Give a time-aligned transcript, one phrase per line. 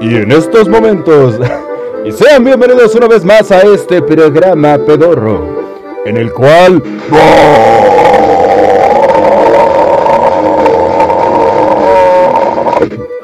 [0.00, 1.36] Y en estos momentos,
[2.04, 5.46] y sean bienvenidos una vez más a este programa pedorro,
[6.04, 6.82] en el cual...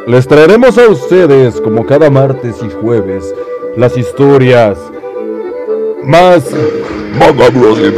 [0.06, 3.34] Les traeremos a ustedes, como cada martes y jueves,
[3.76, 4.78] las historias
[6.04, 6.50] más
[7.18, 7.90] macabras y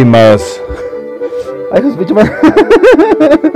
[0.00, 0.60] más.
[1.70, 1.82] ¡Ay,
[2.14, 2.32] madre!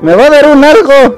[0.00, 1.16] ¡Me va a dar un algo!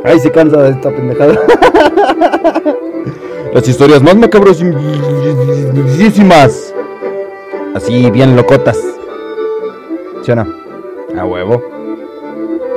[0.04, 1.40] ¡Ay, se cansa de esta pendejada!
[3.54, 4.70] Las historias más macabras y
[7.74, 8.78] Así, bien locotas.
[10.22, 10.46] ¿Sí o no?
[11.16, 11.62] A huevo.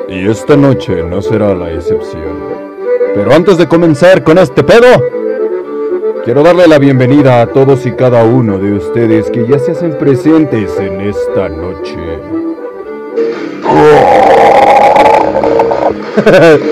[0.07, 2.37] Y esta noche no será la excepción.
[3.15, 4.87] Pero antes de comenzar con este pedo,
[6.23, 9.97] quiero darle la bienvenida a todos y cada uno de ustedes que ya se hacen
[9.97, 11.97] presentes en esta noche.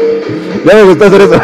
[0.63, 1.41] Ya me gustó hacer eso.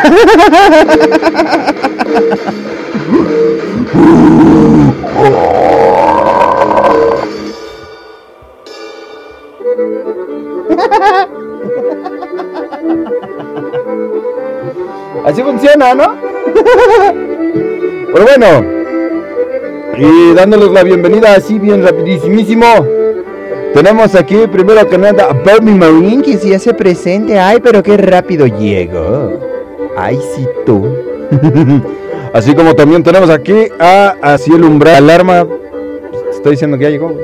[15.26, 16.16] Así funciona, ¿no?
[18.18, 18.66] Pero bueno,
[19.96, 22.66] y dándoles la bienvenida así bien rapidísimo.
[23.76, 27.38] Tenemos aquí primero que nada a Bernie Marine que se hace presente.
[27.38, 29.40] Ay, pero qué rápido llegó.
[29.96, 30.88] Ay, sí tú.
[32.34, 35.46] así como también tenemos aquí a Así el umbral alarma.
[36.32, 37.16] Estoy diciendo que ya llegó.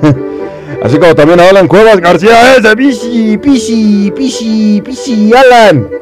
[0.84, 5.99] Así como también a Alan Cuevas García ese Pichi, Pichi, Pichi, Pichi, Alan.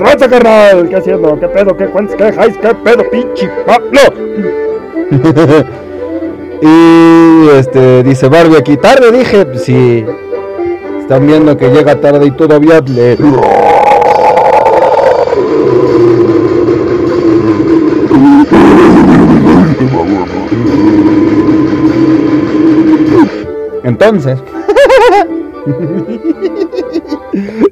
[0.00, 0.88] ¡Raza, carnal!
[0.88, 1.38] ¿Qué haciendo?
[1.38, 1.76] ¿Qué pedo?
[1.76, 2.16] ¿Qué cuentas?
[2.16, 2.56] ¿Qué dejáis?
[2.56, 4.00] ¿Qué pedo, pinche Pablo?
[6.62, 10.06] y este dice Barbie aquí, tarde dije, pues sí.
[11.00, 13.18] Están viendo que llega tarde y todavía le.
[23.84, 24.38] Entonces.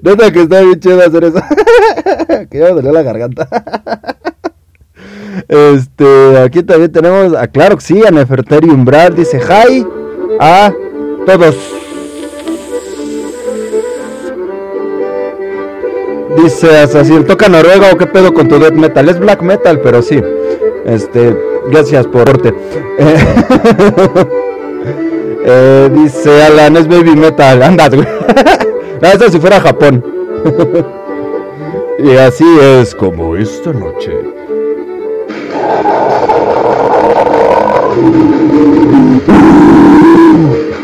[0.03, 1.41] Neta que está bien chido hacer eso.
[2.51, 3.49] que ya me dolió la garganta.
[5.49, 9.15] este, aquí también tenemos a claro que sí, a Nefertari Umbral.
[9.15, 9.87] Dice hi
[10.41, 10.73] a
[11.27, 11.57] todos.
[16.37, 19.09] Dice así, toca Noruega o qué pedo con tu death metal.
[19.09, 20.21] Es black metal, pero sí.
[20.85, 21.37] Este,
[21.71, 22.55] gracias por porte.
[25.51, 27.63] Eh, dice Alan, es baby metal.
[27.63, 28.07] Anda, güey.
[29.01, 30.05] Eso si fuera Japón.
[31.99, 34.13] Y así es como esta noche.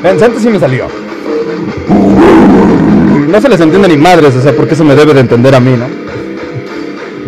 [0.02, 0.86] Pensante sí me salió.
[3.28, 5.60] No se les entiende ni madres, o sea, porque eso me debe de entender a
[5.60, 5.86] mí, ¿no?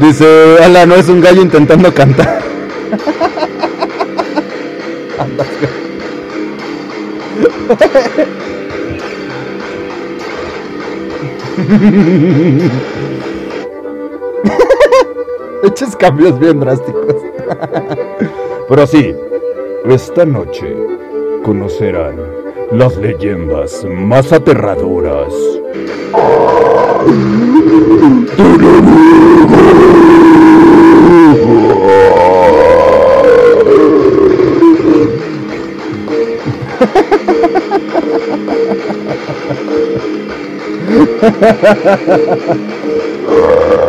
[0.04, 2.42] Dice, Alan, no es un gallo intentando cantar.
[15.66, 17.16] Hechos cambios bien drásticos.
[18.68, 19.12] Pero sí,
[19.84, 20.76] esta noche
[21.42, 22.16] conocerán
[22.70, 25.34] las leyendas más aterradoras.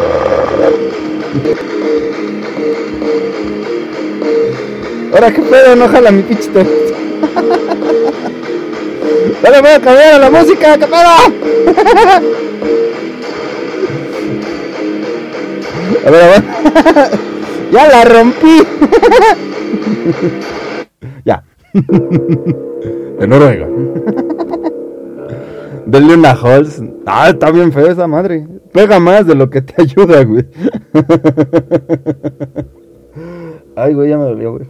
[5.13, 6.65] Ahora qué pedo, no jala mi pinche te-
[9.43, 11.09] Ya le voy a cambiar a la música, qué pedo.
[16.05, 16.43] A ver, a ver.
[17.71, 18.63] Ya la rompí.
[21.25, 21.43] Ya.
[23.19, 23.67] De Noruega.
[25.85, 26.81] Denle una Halls.
[27.05, 28.45] Ah, está bien fea esa madre.
[28.77, 30.45] Pega más de lo que te ayuda, güey.
[33.75, 34.67] Ay, güey, ya me dolió, güey.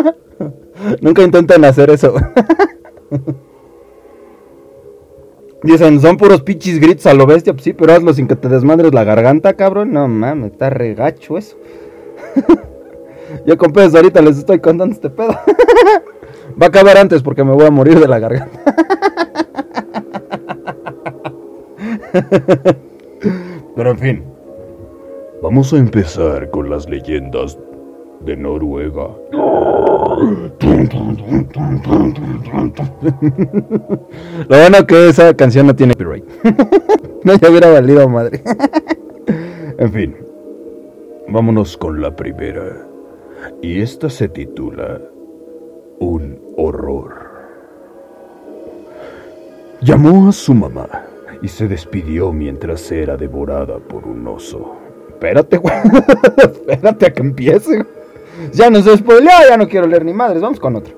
[1.02, 2.14] Nunca intenten hacer eso.
[5.62, 7.52] Dicen, son puros pichis gritos a lo bestia.
[7.52, 9.92] Pues sí, pero hazlo sin que te desmadres la garganta, cabrón.
[9.92, 11.58] No mames, está regacho eso.
[13.46, 15.38] Yo con pedos ahorita les estoy contando este pedo.
[16.60, 18.60] Va a acabar antes porque me voy a morir de la garganta.
[23.76, 24.24] Pero en fin.
[25.42, 27.58] Vamos a empezar con las leyendas
[28.24, 29.08] de Noruega.
[34.48, 36.24] Lo bueno que esa canción no tiene copyright.
[37.24, 38.42] no ya hubiera valido madre.
[39.78, 40.16] en fin.
[41.28, 42.86] Vámonos con la primera.
[43.60, 45.00] Y esta se titula
[45.98, 47.12] Un horror.
[49.82, 50.88] Llamó a su mamá
[51.44, 54.76] y se despidió mientras era devorada por un oso.
[55.10, 55.74] Espérate, güey.
[56.38, 57.84] Espérate a que empiece.
[58.54, 60.40] Ya nos spoileó, ya no quiero leer ni madres.
[60.40, 60.94] Vamos con otro.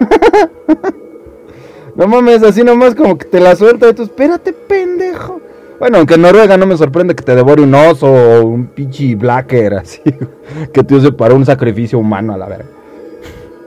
[1.94, 4.04] no mames, así nomás como que te la suelta de tu.
[4.04, 5.42] Espérate, pendejo.
[5.78, 9.14] Bueno, aunque en Noruega no me sorprende que te devore un oso o un pinche
[9.14, 10.00] blacker así.
[10.72, 12.70] Que te use para un sacrificio humano a la verga.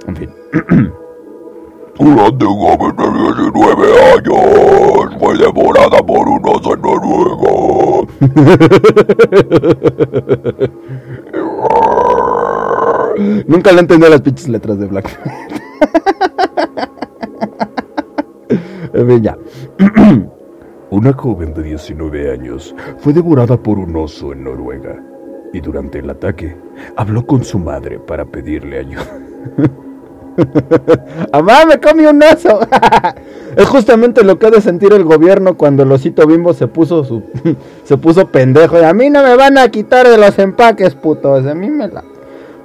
[0.07, 0.30] En fin.
[1.97, 4.36] Durante joven de 19 años
[5.19, 8.06] fue devorada por un oso en Noruega.
[13.47, 15.18] Nunca le entendí las pinches letras de Black.
[19.21, 19.38] ya.
[20.89, 25.01] Una joven de 19 años fue devorada por un oso en Noruega
[25.53, 26.57] y durante el ataque
[26.97, 29.21] habló con su madre para pedirle ayuda.
[31.32, 32.60] ¡Amá, me comí un oso!
[33.56, 37.04] es justamente lo que ha de sentir el gobierno cuando el osito bimbo se puso
[37.04, 37.24] su,
[37.84, 38.80] se puso pendejo.
[38.80, 41.46] Y a mí no me van a quitar de los empaques, putos.
[41.46, 42.04] A mí me la.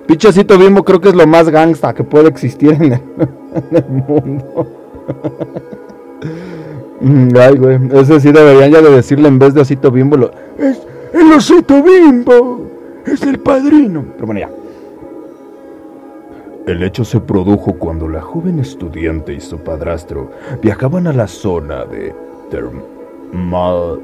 [0.07, 3.03] Pinche osito bimbo creo que es lo más gangsta que puede existir en el,
[3.71, 4.67] en el mundo.
[7.01, 7.79] Mm, Ay, güey.
[7.93, 10.17] Ese sí deberían ya de decirle en vez de osito bimbo.
[10.17, 10.81] Lo, es
[11.15, 12.67] el osito bimbo.
[13.07, 14.05] Es el padrino.
[14.15, 14.51] Pero bueno, ya.
[16.71, 20.31] El hecho se produjo cuando la joven estudiante y su padrastro
[20.63, 22.15] viajaban a la zona de
[22.49, 23.99] Termal.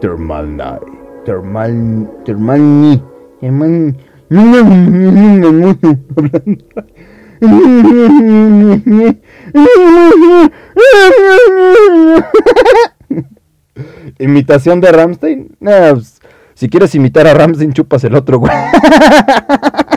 [0.00, 0.80] Termalnai.
[1.24, 2.10] Termal.
[2.24, 3.00] Termalni.
[3.40, 3.96] Termal.
[14.18, 15.56] Imitación de Ramstein.
[15.60, 16.20] Nah, pues,
[16.54, 18.52] si quieres imitar a Ramstein, chupas el otro, güey.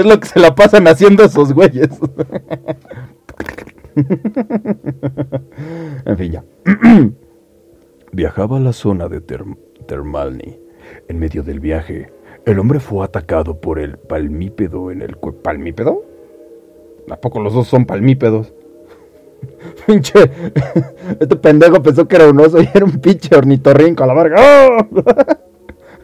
[0.00, 1.90] Es lo que se la pasan haciendo esos güeyes.
[6.06, 6.44] en fin, ya.
[8.12, 10.58] Viajaba a la zona de Term- Termalni.
[11.08, 12.10] En medio del viaje,
[12.46, 16.02] el hombre fue atacado por el palmípedo en el ¿Palmípedo?
[17.10, 18.52] ¿A poco los dos son palmípedos?
[19.86, 20.30] Pinche.
[21.20, 24.36] Este pendejo pensó que era un oso y era un pinche ornitorrinco a la verga.
[24.40, 24.86] ¡Oh!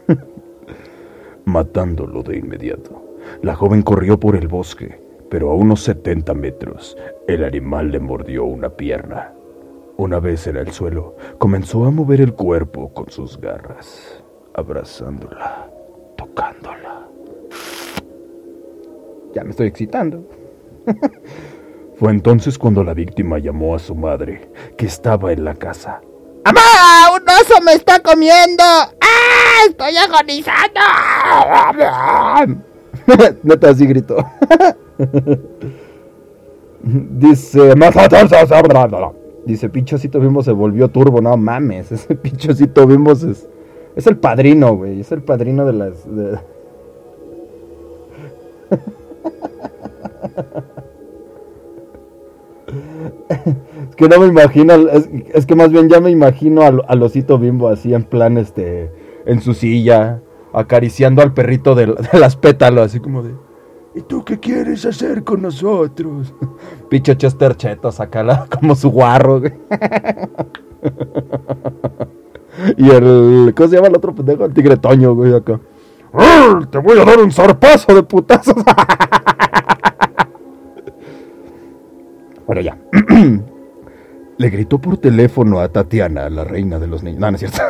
[1.47, 3.03] Matándolo de inmediato.
[3.43, 8.45] La joven corrió por el bosque, pero a unos 70 metros, el animal le mordió
[8.45, 9.33] una pierna.
[9.97, 14.23] Una vez en el suelo, comenzó a mover el cuerpo con sus garras,
[14.55, 15.71] abrazándola,
[16.17, 17.09] tocándola.
[19.35, 20.25] Ya me estoy excitando.
[21.97, 26.03] Fue entonces cuando la víctima llamó a su madre, que estaba en la casa.
[26.45, 26.61] ¡Amá!
[27.15, 28.63] ¡Un oso me está comiendo!
[28.63, 29.65] ¡Ah!
[29.69, 30.81] ¡Estoy agonizando!
[33.43, 34.17] Neta, así gritó.
[36.83, 37.75] Dice,
[39.45, 43.49] dice, pinchocito bimbo se volvió turbo, no mames, ese pinchocito bimbo es,
[43.97, 46.17] es el padrino, güey, es el padrino de las...
[46.17, 46.39] de-
[53.91, 54.75] es que no me imagino,
[55.33, 58.91] es, que más bien ya me imagino al, al osito bimbo así en plan, este,
[59.25, 60.21] en su silla,
[60.57, 63.35] acariciando al perrito de, las pétalos, así como de...
[63.95, 66.35] ¿Y tú qué quieres hacer con nosotros?
[66.91, 69.55] Pinche Chester Cheto, sacala como su guarro, güey.
[72.77, 73.53] Y el.
[73.57, 74.45] ¿Cómo se llama el otro pendejo?
[74.45, 75.59] El tigre Toño, güey, acá.
[76.71, 78.55] Te voy a dar un zarpazo de putazos.
[82.47, 82.79] Bueno, ya.
[84.39, 87.21] Le gritó por teléfono a Tatiana, la reina de los niños.
[87.21, 87.63] No, no es cierto.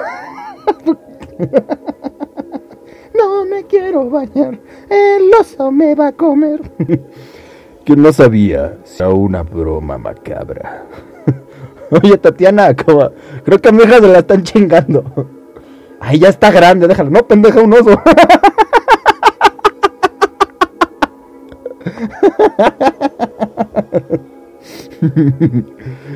[3.17, 4.59] No me quiero bañar.
[4.89, 6.61] El oso me va a comer.
[7.85, 10.85] que no sabía si era una broma macabra.
[11.91, 13.11] Oye, Tatiana, como-
[13.45, 15.05] creo que a mi hija se la están chingando.
[16.01, 17.11] Ay, ya está grande, déjala.
[17.11, 18.01] No, pendeja, un oso.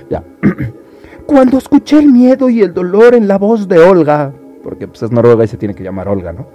[0.09, 0.23] ya.
[1.27, 5.13] Cuando escuché el miedo y el dolor en la voz de Olga, porque pues es
[5.13, 6.47] noruega y se tiene que llamar Olga, ¿no?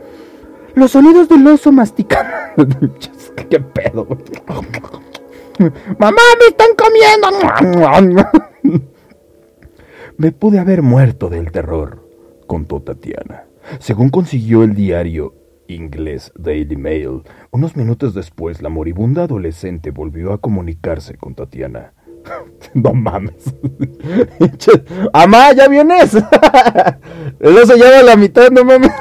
[0.76, 2.32] Los sonidos del oso masticando.
[3.50, 4.08] ¿Qué pedo?
[6.00, 7.30] ¡Mamá, me están comiendo!
[10.18, 12.08] Me pude haber muerto del terror,
[12.48, 13.46] contó Tatiana.
[13.80, 15.34] Según consiguió el diario
[15.68, 21.94] inglés Daily Mail, unos minutos después la moribunda adolescente volvió a comunicarse con Tatiana.
[22.74, 23.54] No mames.
[25.14, 26.16] ¡Amá, ya vienes!
[27.40, 28.92] El oso lleva la mitad, no mames.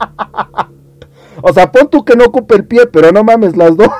[1.42, 3.88] O sea, pon tú que no ocupe el pie, pero no mames las dos.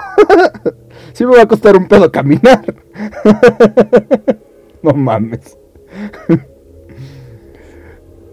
[1.12, 2.74] Sí me va a costar un pedo caminar.
[4.82, 5.58] No mames.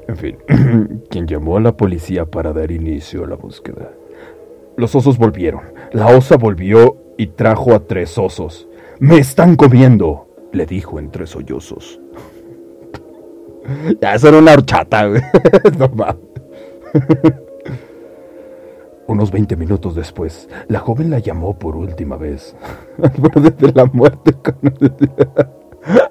[0.07, 0.37] En fin,
[1.09, 3.91] quien llamó a la policía para dar inicio a la búsqueda.
[4.77, 5.61] Los osos volvieron.
[5.91, 8.69] La osa volvió y trajo a tres osos.
[8.99, 10.27] ¡Me están comiendo!
[10.53, 11.99] le dijo entre sollozos.
[14.01, 15.21] Ya, eso era una horchata, güey.
[15.77, 17.33] No mames.
[19.07, 22.55] Unos 20 minutos después, la joven la llamó por última vez.
[23.01, 24.35] Al borde de la muerte.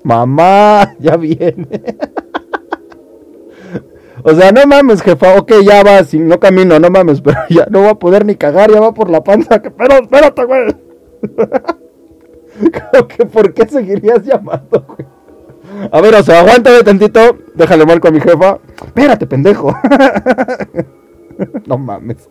[0.05, 1.67] Mamá, ya viene.
[4.29, 5.39] O sea, no mames, jefa.
[5.39, 8.35] Ok, ya va, si no camino, no mames, pero ya no va a poder ni
[8.35, 9.61] cagar, ya va por la panza.
[9.63, 10.75] que- Pero, espérate, güey.
[12.73, 15.07] Creo ¿por qué seguirías llamando, güey?
[15.93, 17.21] A ver, o sea, aguántame tantito.
[17.55, 18.59] Déjale marco a mi jefa.
[18.85, 19.73] Espérate, pendejo.
[21.67, 22.29] no mames.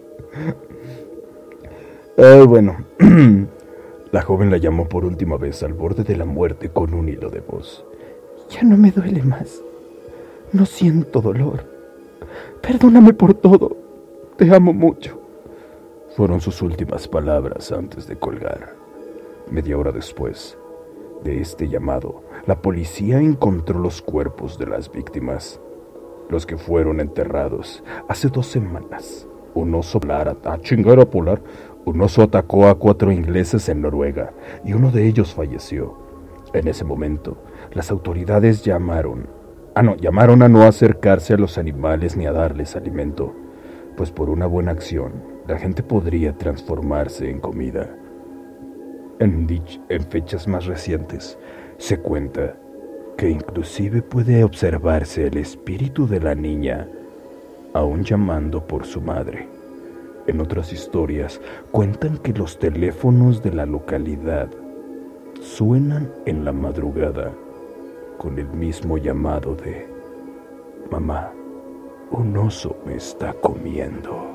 [2.18, 2.77] Ay, bueno.
[4.12, 7.30] La joven la llamó por última vez al borde de la muerte con un hilo
[7.30, 7.84] de voz.
[8.50, 9.62] Ya no me duele más.
[10.54, 11.65] No siento dolor.
[12.62, 13.75] Perdóname por todo.
[14.38, 15.20] Te amo mucho.
[16.15, 18.75] Fueron sus últimas palabras antes de colgar.
[19.51, 20.58] Media hora después
[21.25, 25.60] de este llamado, la policía encontró los cuerpos de las víctimas,
[26.30, 29.27] los que fueron enterrados hace dos semanas.
[29.56, 31.42] Un oso polar, a chingada polar,
[31.86, 34.34] un oso atacó a cuatro ingleses en Noruega
[34.66, 35.98] y uno de ellos falleció.
[36.54, 37.38] En ese momento,
[37.72, 39.28] las autoridades llamaron,
[39.74, 43.34] ah no, llamaron a no acercarse a los animales ni a darles alimento,
[43.96, 47.96] pues por una buena acción, la gente podría transformarse en comida.
[49.20, 49.48] En,
[49.88, 51.40] en fechas más recientes,
[51.78, 52.58] se cuenta
[53.18, 56.90] que inclusive puede observarse el espíritu de la niña
[57.75, 59.50] aún llamando por su madre.
[60.27, 61.41] En otras historias
[61.72, 64.48] cuentan que los teléfonos de la localidad
[65.41, 67.34] suenan en la madrugada
[68.17, 69.94] con el mismo llamado de
[70.89, 71.32] Mamá,
[72.12, 74.25] un oso me está comiendo.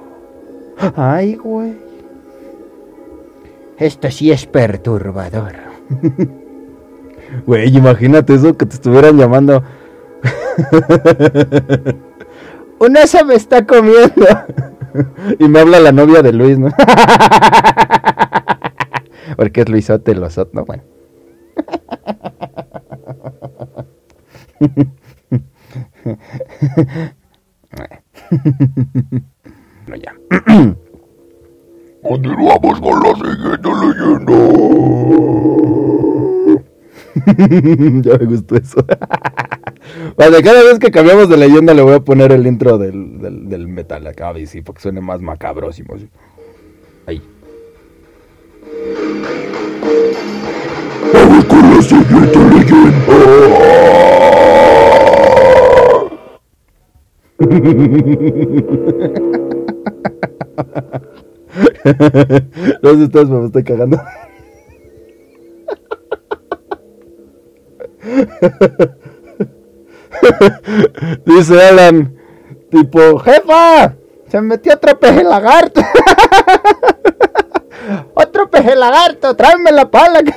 [0.95, 1.75] Ay, güey.
[3.79, 5.55] Esto sí es perturbador.
[7.47, 9.63] Güey, imagínate eso que te estuvieran llamando.
[12.81, 14.27] Un oso me está comiendo.
[15.39, 16.69] y me habla la novia de Luis, ¿no?
[19.37, 20.65] Porque es Luisote, el osot, ¿no?
[20.65, 20.83] Bueno.
[29.87, 30.15] no, ya.
[32.03, 34.33] Continuamos con la siguiente leyenda.
[38.11, 38.83] ya me gustó eso.
[40.17, 43.49] Vale, cada vez que cambiamos de leyenda le voy a poner el intro del, del,
[43.49, 45.99] del metal acá, sí, porque suene más macabrosimo.
[45.99, 46.09] sí.
[47.07, 47.23] Ahí.
[51.13, 53.01] Vamos con la siguiente leyenda.
[62.83, 63.99] No sé ustedes, pero me estoy cagando.
[71.25, 72.17] Dice Alan,
[72.71, 73.95] tipo, jefa,
[74.29, 75.81] se metió otro peje lagarto.
[78.15, 80.21] otro peje lagarto, tráeme la pala.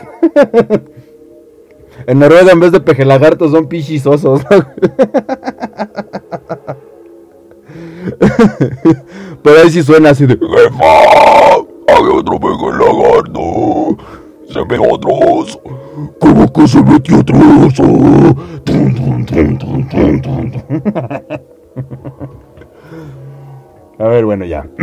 [2.08, 4.42] en Noruega en vez de peje lagarto son pichisosos.
[9.44, 10.36] Pero ahí sí suena así de...
[10.36, 10.86] Jefa,
[11.96, 13.98] había otro peje lagarto.
[14.52, 15.83] Se ve otro oso.
[16.20, 17.84] ¿Cómo que se metió otro oso?
[18.64, 18.94] Tum.
[24.00, 24.68] A ver, bueno, ya.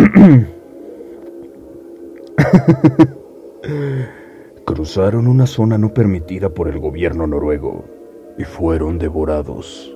[4.65, 7.85] Cruzaron una zona no permitida por el gobierno noruego
[8.39, 9.93] y fueron devorados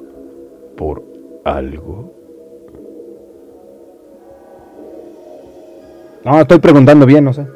[0.77, 1.05] por
[1.45, 2.13] algo.
[6.25, 7.47] No, estoy preguntando bien, no sé.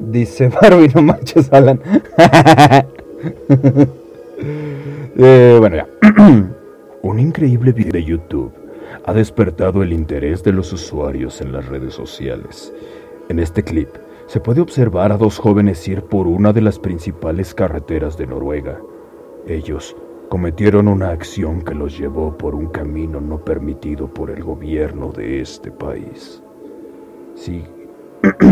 [0.00, 1.80] Dice Barbie, no manches, Alan.
[5.20, 5.88] Eh, bueno, ya.
[7.02, 8.52] Un increíble video de YouTube
[9.04, 12.72] ha despertado el interés de los usuarios en las redes sociales.
[13.28, 13.88] En este clip
[14.26, 18.80] se puede observar a dos jóvenes ir por una de las principales carreteras de Noruega.
[19.48, 19.96] Ellos
[20.28, 25.40] cometieron una acción que los llevó por un camino no permitido por el gobierno de
[25.40, 26.42] este país.
[27.34, 27.64] Sí.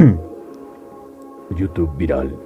[1.50, 2.36] YouTube viral.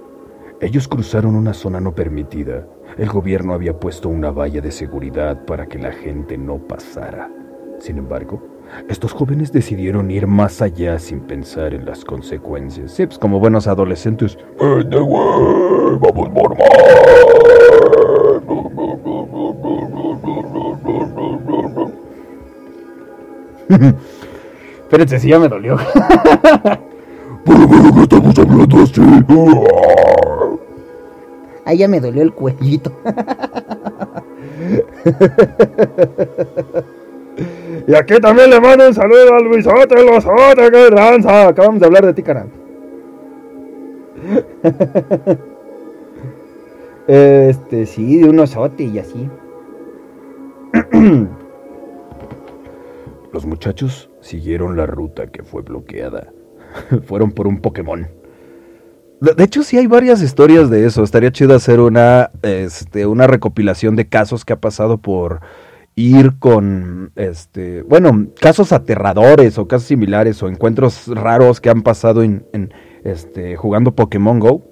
[0.61, 2.67] Ellos cruzaron una zona no permitida.
[2.99, 7.31] El gobierno había puesto una valla de seguridad para que la gente no pasara.
[7.79, 8.43] Sin embargo,
[8.89, 12.93] estos jóvenes decidieron ir más allá sin pensar en las consecuencias.
[12.93, 14.37] Sí, pues como buenos adolescentes.
[14.59, 17.50] ¡Vamos por más!
[24.83, 25.77] Espérense, si ya me dolió.
[27.45, 29.01] ¿Por qué estamos hablando así?
[31.65, 32.93] Ahí ya me dolió el cuellito.
[37.87, 41.49] Y aquí también le mando un saludo al Luisote, el Osote, que ranza.
[41.49, 42.51] Acabamos de hablar de ti, carnal.
[47.07, 49.29] Este, sí, de un osote y así.
[53.33, 56.33] Los muchachos siguieron la ruta que fue bloqueada.
[57.07, 58.09] Fueron por un Pokémon.
[59.21, 61.03] De hecho, sí hay varias historias de eso.
[61.03, 65.41] Estaría chido hacer una, este, una recopilación de casos que ha pasado por
[65.95, 72.23] ir con, este, bueno, casos aterradores o casos similares o encuentros raros que han pasado
[72.23, 72.73] en, en,
[73.05, 74.65] este, jugando Pokémon Go.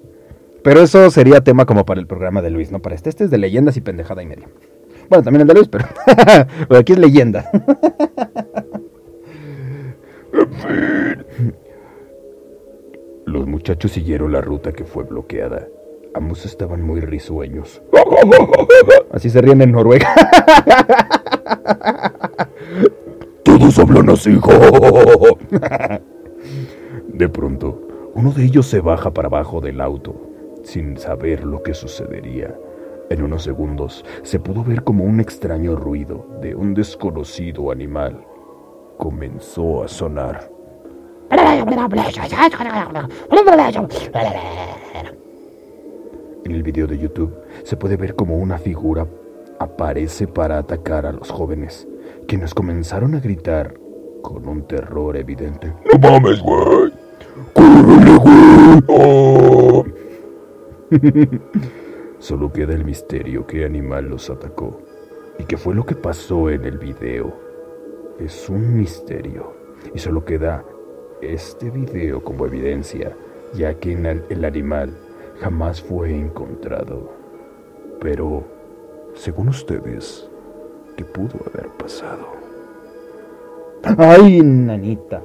[0.63, 2.79] Pero eso sería tema como para el programa de Luis, ¿no?
[2.79, 4.47] Para este, este es de leyendas y pendejada y media.
[5.09, 5.85] Bueno, también el de Luis, pero,
[6.67, 7.49] pero aquí es leyenda.
[13.25, 15.67] Los muchachos siguieron la ruta que fue bloqueada.
[16.13, 17.81] Ambos estaban muy risueños.
[19.11, 20.07] Así se ríen en Noruega.
[23.43, 24.39] Todos hablan así.
[27.07, 30.15] De pronto, uno de ellos se baja para abajo del auto,
[30.63, 32.55] sin saber lo que sucedería.
[33.09, 38.23] En unos segundos se pudo ver como un extraño ruido de un desconocido animal
[38.99, 40.51] comenzó a sonar.
[46.45, 49.07] En el video de YouTube se puede ver como una figura
[49.59, 51.87] aparece para atacar a los jóvenes,
[52.27, 53.73] quienes comenzaron a gritar
[54.21, 55.73] con un terror evidente.
[55.91, 56.91] ¡No mames, güey!
[57.53, 58.83] ¡Córrele, güey!
[58.87, 59.85] ¡Oh!
[62.19, 64.81] Solo queda el misterio qué animal los atacó
[65.39, 67.33] y qué fue lo que pasó en el video.
[68.19, 69.53] Es un misterio
[69.93, 70.65] y solo queda
[71.21, 73.15] este video como evidencia,
[73.53, 74.97] ya que el, animal
[75.39, 77.09] jamás fue encontrado.
[78.01, 78.43] Pero,
[79.13, 80.29] según ustedes,
[80.97, 82.27] ¿qué pudo haber pasado?
[83.97, 85.21] Ay, nanita.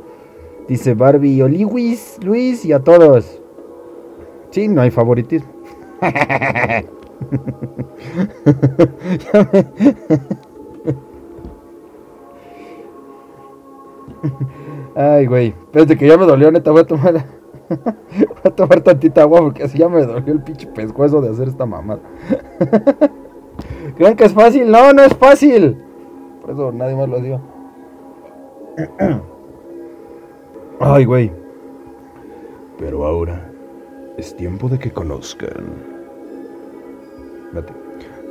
[0.69, 3.41] Dice Barbie, o Luis, Luis y a todos.
[4.51, 5.54] Sí, no hay favoritismo.
[14.95, 15.49] Ay, güey.
[15.49, 16.71] Espérate que ya me dolió, neta.
[16.71, 17.15] Voy a tomar.
[17.69, 21.49] Voy a tomar tantita agua porque así ya me dolió el pinche pescuezo de hacer
[21.49, 22.01] esta mamada.
[23.97, 24.71] ¿Creen que es fácil?
[24.71, 25.83] No, no es fácil.
[26.41, 27.41] Por eso nadie más lo dio.
[30.81, 31.33] Ay, güey.
[32.79, 33.51] Pero ahora
[34.19, 35.94] es tiempo de que conozcan.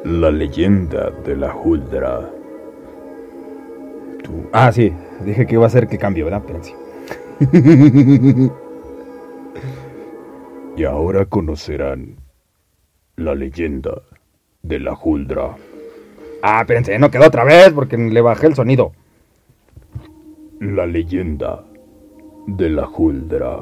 [0.04, 2.30] La leyenda de la Huldra.
[4.24, 4.94] Tú, Ah, sí.
[5.26, 6.42] Dije que iba a ser que cambie, ¿verdad?
[6.46, 6.76] Espérense.
[10.76, 12.16] y ahora conocerán
[13.16, 14.02] la leyenda
[14.62, 15.56] de la Huldra.
[16.42, 18.92] Ah, espérense, no quedó otra vez porque le bajé el sonido.
[20.60, 21.63] La leyenda
[22.48, 23.60] de la Huldra.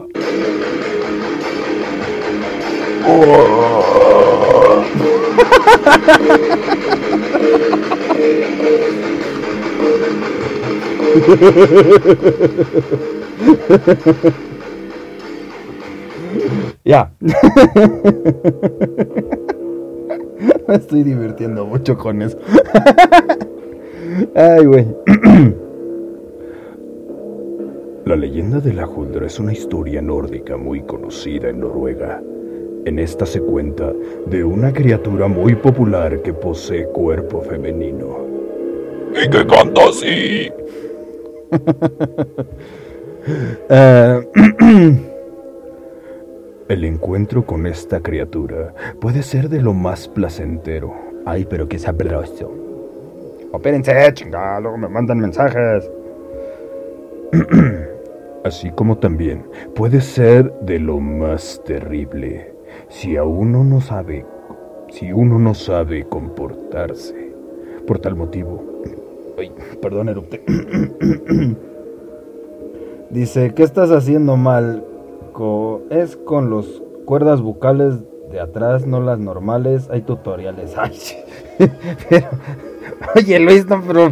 [16.83, 17.11] Ya.
[20.67, 22.37] Me estoy divirtiendo mucho con eso.
[24.35, 24.85] Ay, güey.
[28.05, 32.19] La leyenda de la Huldra es una historia nórdica muy conocida en Noruega.
[32.85, 33.93] En esta se cuenta
[34.25, 38.25] de una criatura muy popular que posee cuerpo femenino.
[39.13, 40.51] Y que canta así.
[43.69, 44.27] Eh,
[46.67, 50.95] El encuentro con esta criatura puede ser de lo más placentero.
[51.23, 52.51] Ay, pero qué sabroso.
[53.51, 55.91] Opérense, chingada, luego me mandan mensajes.
[58.43, 59.43] Así como también
[59.75, 62.50] puede ser de lo más terrible
[62.91, 64.25] si a uno no sabe,
[64.91, 67.31] si uno no sabe comportarse.
[67.87, 68.63] Por tal motivo,
[69.39, 69.51] Ay,
[69.81, 70.43] perdón, erupte.
[73.09, 74.83] Dice, ¿qué estás haciendo mal?
[75.33, 77.95] Co- es con los cuerdas bucales
[78.31, 79.89] de atrás, no las normales.
[79.89, 80.73] Hay tutoriales.
[80.77, 81.15] Ay, sí.
[82.09, 82.27] Pero-
[83.15, 84.11] oye, Luis, no, pero...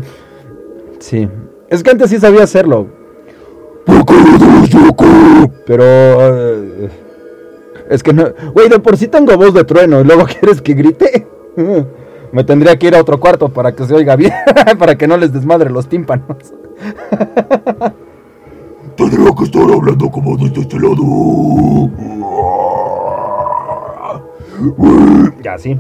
[1.00, 1.30] Sí.
[1.70, 2.88] Es que antes sí sabía hacerlo.
[5.66, 5.84] Pero...
[5.84, 6.90] eh,
[7.90, 8.28] es que no...
[8.54, 11.28] Güey, de por sí tengo voz de trueno y luego quieres que grite.
[12.32, 14.32] Me tendría que ir a otro cuarto para que se oiga bien,
[14.80, 16.38] para que no les desmadre los tímpanos.
[18.96, 21.90] tendría que estar hablando como desde este lado.
[25.44, 25.80] Ya, sí.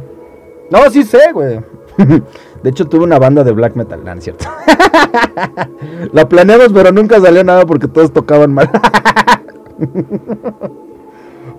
[0.71, 1.59] No, sí sé, güey.
[2.63, 4.45] De hecho, tuve una banda de black metal, ¿no es cierto?
[6.13, 8.69] La planeamos, pero nunca salió nada porque todos tocaban mal.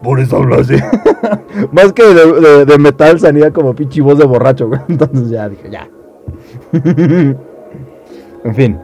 [0.02, 0.56] Por eso hablo.
[1.72, 4.80] Más que de, metal salía como pinche voz de borracho, güey.
[4.88, 5.88] Entonces ya dije, ya.
[8.44, 8.78] en fin.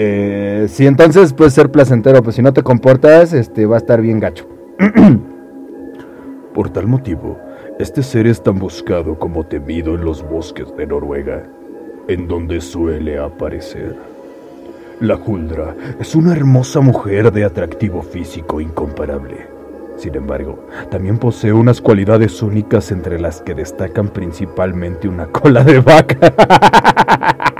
[0.00, 4.00] Eh, sí, entonces puede ser placentero, pues si no te comportas, este va a estar
[4.00, 4.46] bien gacho.
[6.54, 7.36] Por tal motivo,
[7.80, 11.42] este ser es tan buscado como temido en los bosques de Noruega,
[12.06, 13.96] en donde suele aparecer.
[15.00, 19.57] La Huldra es una hermosa mujer de atractivo físico incomparable.
[19.98, 25.80] Sin embargo, también posee unas cualidades únicas entre las que destacan principalmente una cola de
[25.80, 26.32] vaca.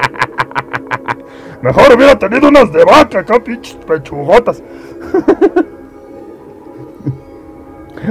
[1.62, 4.62] Mejor hubiera tenido unas de vaca acá, pinches pechugotas.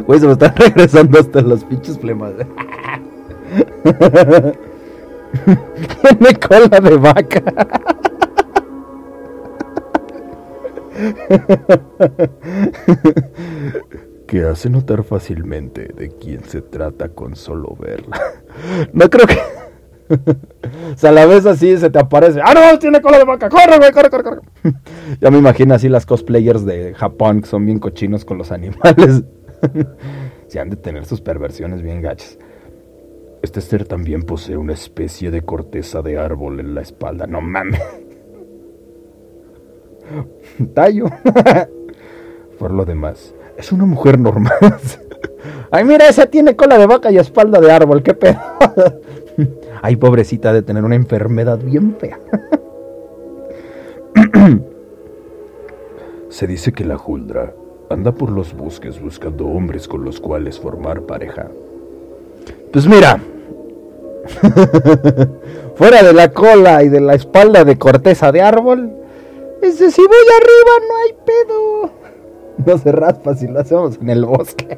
[0.05, 2.33] Güey, se me están regresando hasta los pinches flemas.
[6.01, 7.41] Tiene cola de vaca.
[14.27, 18.19] Que hace notar fácilmente de quién se trata con solo verla.
[18.93, 19.37] No creo que.
[20.93, 22.39] O sea, a la vez así se te aparece.
[22.41, 22.79] ¡Ah, no!
[22.79, 23.49] Tiene cola de vaca.
[23.49, 23.91] ¡Corre, güey!
[23.91, 24.41] ¡Corre, corre, corre!
[25.21, 29.23] Ya me imagino así las cosplayers de Japón que son bien cochinos con los animales.
[30.47, 32.39] Se han de tener sus perversiones bien gachas.
[33.41, 37.27] Este ser también posee una especie de corteza de árbol en la espalda.
[37.27, 37.81] No mames.
[40.73, 41.05] Tallo.
[42.57, 44.53] Por lo demás, es una mujer normal.
[45.71, 48.03] Ay, mira, esa tiene cola de vaca y espalda de árbol.
[48.03, 48.39] ¡Qué pedo!
[49.81, 52.19] Ay, pobrecita de tener una enfermedad bien fea.
[56.29, 57.53] Se dice que la Huldra
[57.89, 61.47] anda por los bosques buscando hombres con los cuales formar pareja.
[62.71, 63.19] Pues mira,
[65.75, 68.91] fuera de la cola y de la espalda de corteza de árbol,
[69.61, 71.96] ese si voy arriba no hay pedo.
[72.65, 74.77] No se raspa si lo hacemos en el bosque.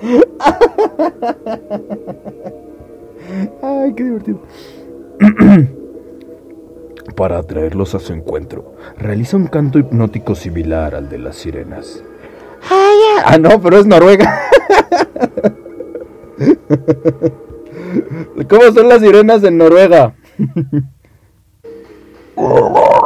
[3.62, 4.40] Ay, qué divertido.
[7.16, 12.02] Para atraerlos a su encuentro, realiza un canto hipnótico similar al de las sirenas.
[13.24, 14.40] Ah, no, pero es Noruega.
[18.48, 20.14] ¿Cómo son las sirenas en Noruega?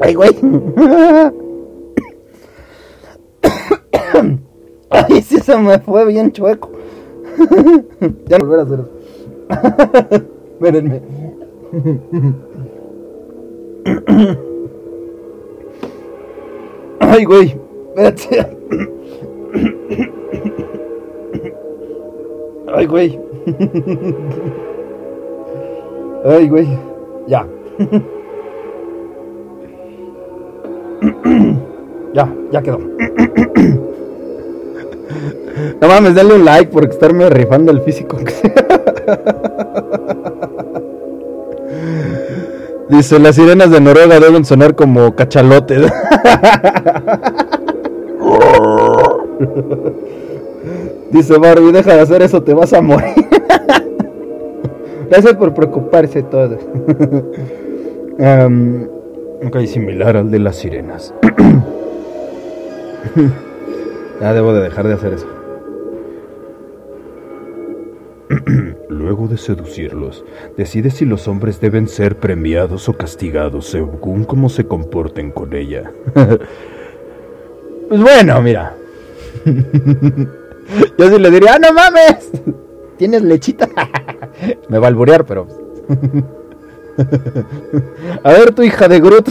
[0.00, 0.36] Ay, güey.
[4.90, 6.70] Ay, se me fue bien chueco.
[8.26, 8.80] ya no volver a hacer.
[10.60, 11.02] Espérenme.
[17.10, 17.56] Ay, güey.
[17.96, 18.46] Espérate.
[22.74, 23.20] Ay, güey.
[26.24, 26.68] Ay, güey.
[27.28, 27.46] Ya.
[32.14, 32.78] Ya, ya quedó.
[35.80, 38.16] No mames, dale un like por estarme rifando el físico.
[42.88, 45.82] Dice, las sirenas de Noruega deben sonar como cachalotes.
[51.10, 53.14] Dice Barbie, deja de hacer eso, te vas a morir.
[55.10, 56.58] Gracias por preocuparse todos.
[58.18, 58.88] um,
[59.46, 61.14] ok, similar al de las sirenas.
[64.20, 65.26] ya debo de dejar de hacer eso.
[68.94, 70.24] Luego de seducirlos,
[70.56, 75.90] decide si los hombres deben ser premiados o castigados según cómo se comporten con ella.
[76.14, 78.76] pues bueno, mira.
[80.96, 82.30] Yo sí le diría, ¡ah, no mames!
[82.96, 83.68] ¿Tienes lechita?
[84.68, 85.48] Me va a alburear, pero...
[88.22, 89.28] a ver, tu hija de Groot.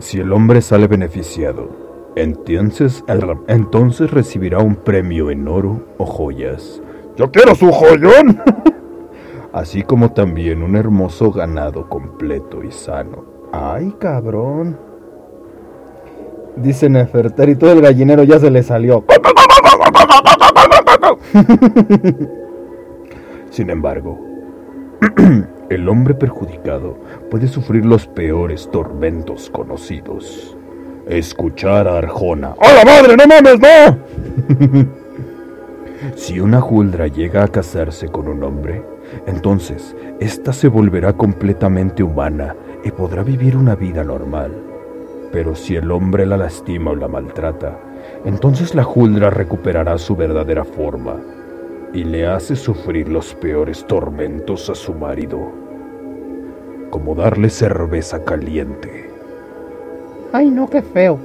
[0.00, 1.85] si el hombre sale beneficiado,
[2.16, 3.04] entonces,
[3.46, 6.82] entonces recibirá un premio en oro o joyas.
[7.16, 8.42] ¡Yo quiero su joyón!
[9.52, 13.24] Así como también un hermoso ganado completo y sano.
[13.52, 14.78] ¡Ay, cabrón!
[16.56, 19.04] Dice Nefertari, todo el gallinero ya se le salió.
[23.50, 24.18] Sin embargo,
[25.68, 26.96] el hombre perjudicado
[27.30, 30.55] puede sufrir los peores tormentos conocidos.
[31.06, 32.56] Escuchar a Arjona.
[32.58, 34.86] ¡A la madre, no mames, no!
[36.16, 38.82] si una Huldra llega a casarse con un hombre,
[39.26, 44.50] entonces ésta se volverá completamente humana y podrá vivir una vida normal.
[45.30, 47.78] Pero si el hombre la lastima o la maltrata,
[48.24, 51.20] entonces la Huldra recuperará su verdadera forma
[51.92, 55.52] y le hace sufrir los peores tormentos a su marido,
[56.90, 59.05] como darle cerveza caliente.
[60.36, 61.18] Ay, no, qué feo.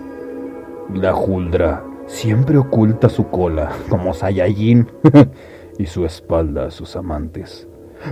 [0.93, 4.87] La Huldra siempre oculta su cola, como Saiyajin,
[5.77, 7.67] y su espalda a sus amantes,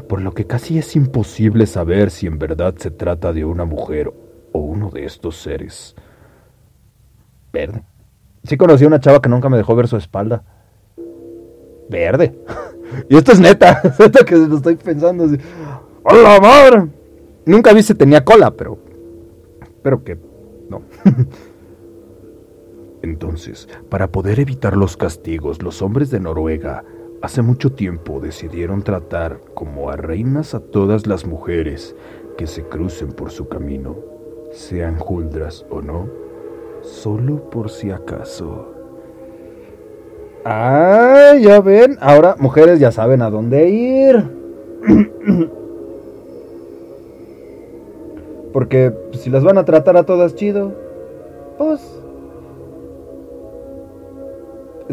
[0.09, 4.13] por lo que casi es imposible saber si en verdad se trata de una mujer
[4.51, 5.95] o uno de estos seres.
[7.53, 7.81] Verde.
[8.43, 10.43] Sí conocí a una chava que nunca me dejó ver su espalda.
[11.87, 12.37] Verde.
[13.09, 13.81] y esto es neta.
[13.85, 15.23] Es neta que lo estoy pensando.
[15.23, 15.37] Así.
[16.03, 16.89] ¡Hola, madre!
[17.45, 18.77] Nunca vi si tenía cola, pero.
[19.81, 20.28] Pero que.
[23.01, 26.83] Entonces, para poder evitar los castigos, los hombres de Noruega
[27.21, 31.95] hace mucho tiempo decidieron tratar como a reinas a todas las mujeres
[32.37, 33.97] que se crucen por su camino,
[34.51, 36.09] sean huldras o no,
[36.81, 38.73] solo por si acaso.
[40.45, 44.23] Ah, ya ven, ahora mujeres ya saben a dónde ir.
[48.53, 50.88] Porque si las van a tratar a todas chido,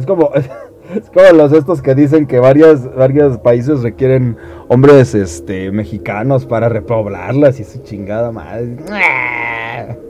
[0.07, 0.31] como
[0.95, 4.37] es como los estos que dicen que varios varios países requieren
[4.69, 8.77] hombres este mexicanos para repoblarlas y su chingada madre.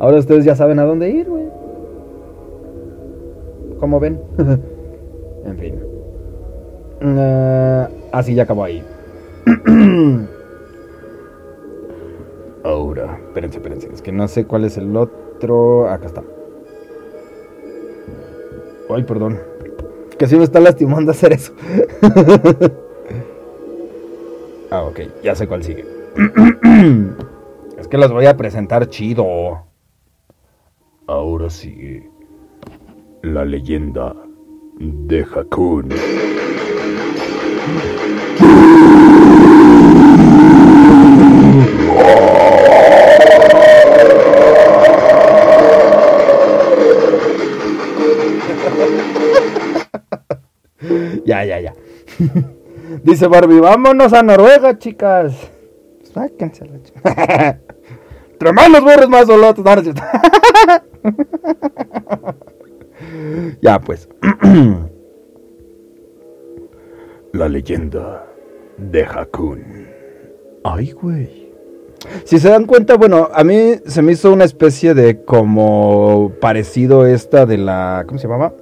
[0.00, 1.44] Ahora ustedes ya saben a dónde ir, güey.
[3.78, 4.20] ¿Cómo ven?
[5.44, 5.78] en fin.
[7.02, 8.82] Uh, así ya acabó ahí.
[12.64, 13.18] Ahora.
[13.28, 13.88] Espérense, espérense.
[13.92, 15.88] Es que no sé cuál es el otro.
[15.88, 16.22] Acá está.
[18.94, 19.38] Ay, perdón.
[20.18, 21.54] Que sí me está lastimando hacer eso.
[24.70, 25.00] ah, ok.
[25.22, 25.86] Ya sé cuál sigue.
[27.78, 29.64] es que las voy a presentar chido.
[31.06, 32.10] Ahora sigue.
[33.22, 34.14] La leyenda
[34.78, 35.90] de Hakun.
[53.04, 55.34] Dice Barbie, vámonos a Noruega, chicas.
[56.12, 57.60] Sáquense la chica.
[58.80, 59.64] Burros más solotes.
[59.64, 60.02] No, no es cierto.
[63.62, 64.08] ya, pues.
[67.32, 68.26] La leyenda
[68.76, 69.86] de Hakun.
[70.64, 71.48] Ay, güey.
[72.24, 77.06] Si se dan cuenta, bueno, a mí se me hizo una especie de como parecido
[77.06, 78.04] esta de la.
[78.06, 78.54] ¿Cómo se llamaba?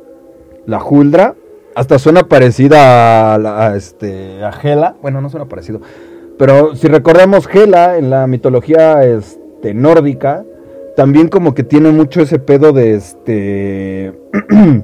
[0.67, 1.35] La Huldra.
[1.79, 4.97] Hasta suena parecida a, la, este, Hela.
[5.01, 5.81] Bueno, no suena parecido.
[6.37, 10.45] Pero si recordamos Hela en la mitología este, nórdica,
[10.97, 14.13] también como que tiene mucho ese pedo de este.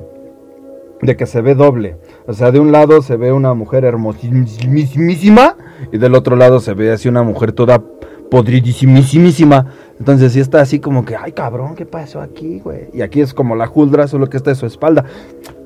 [1.02, 1.96] de que se ve doble.
[2.28, 5.57] O sea, de un lado se ve una mujer hermosísima
[5.90, 7.83] y del otro lado se ve así una mujer toda
[8.30, 9.66] podridísimísima.
[9.98, 12.88] Entonces sí está así como que, ay cabrón, ¿qué pasó aquí, güey?
[12.92, 15.07] Y aquí es como la juldra, solo que está de su espalda.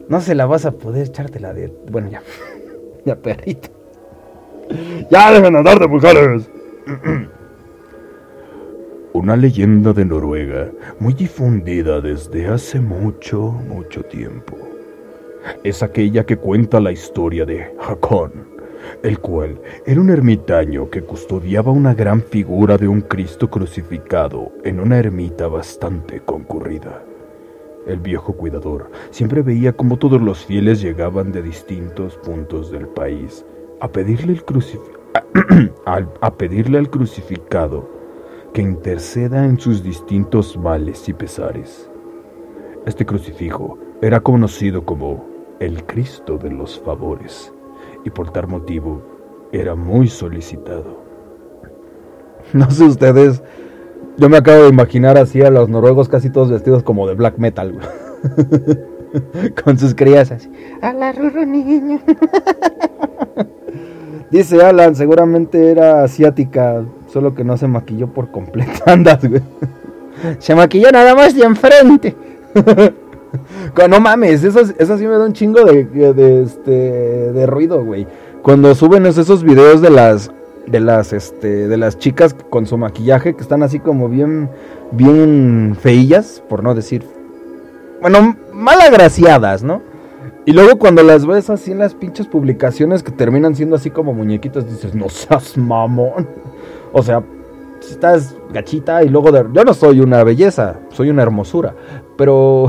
[0.08, 1.72] No se la vas a poder echártela de...
[1.90, 2.22] Bueno, ya.
[3.04, 3.68] ya, perrito.
[5.10, 6.50] Ya dejen andar de mujeres.
[9.12, 14.56] Una leyenda de Noruega muy difundida desde hace mucho, mucho tiempo.
[15.64, 18.32] Es aquella que cuenta la historia de Hakon,
[19.02, 24.80] el cual era un ermitaño que custodiaba una gran figura de un Cristo crucificado en
[24.80, 27.02] una ermita bastante concurrida.
[27.88, 33.46] El viejo cuidador siempre veía cómo todos los fieles llegaban de distintos puntos del país
[33.80, 35.72] a pedirle, el
[36.20, 37.88] a pedirle al crucificado
[38.52, 41.90] que interceda en sus distintos males y pesares.
[42.84, 45.26] Este crucifijo era conocido como
[45.58, 47.52] el Cristo de los favores
[48.04, 49.02] y por tal motivo
[49.50, 51.08] era muy solicitado.
[52.52, 53.42] No sé ustedes,
[54.18, 57.38] yo me acabo de imaginar así a los noruegos casi todos vestidos como de black
[57.38, 57.74] metal,
[59.64, 60.50] con sus crías así.
[60.82, 62.00] A la niño.
[64.30, 68.72] Dice Alan, seguramente era asiática, solo que no se maquilló por completo.
[68.86, 69.40] Andas, güey.
[70.38, 72.14] Se maquilló nada más de enfrente.
[73.88, 78.06] no mames, eso, eso sí me da un chingo de, de, este, de ruido, güey.
[78.42, 80.30] Cuando suben esos videos de las
[80.68, 84.50] de las este de las chicas con su maquillaje que están así como bien
[84.92, 87.04] bien feillas, por no decir
[88.00, 89.82] bueno, mal agraciadas, ¿no?
[90.44, 94.14] Y luego cuando las ves así en las pinches publicaciones que terminan siendo así como
[94.14, 96.28] muñequitos, dices, no seas mamón.
[96.90, 97.22] O sea,
[97.82, 99.44] estás gachita y luego de...
[99.52, 101.74] Yo no soy una belleza, soy una hermosura.
[102.16, 102.68] Pero...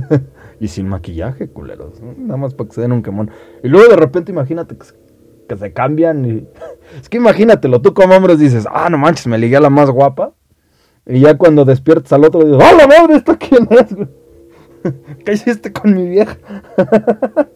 [0.60, 2.02] y sin maquillaje, culeros.
[2.02, 3.30] Nada más para que se den un quemón.
[3.62, 4.84] Y luego de repente imagínate que,
[5.56, 6.46] se cambian y...
[7.00, 9.88] Es que imagínatelo, tú como hombre dices, ah, no manches, me ligué a la más
[9.88, 10.32] guapa.
[11.06, 13.96] Y ya cuando despiertas al otro dices, ¡ah, la madre, ¿esto quién es?
[15.24, 16.36] ¿Qué hiciste con mi vieja?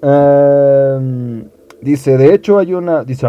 [0.00, 1.48] Em,
[1.80, 3.02] dice, de hecho hay una...
[3.02, 3.26] Dice,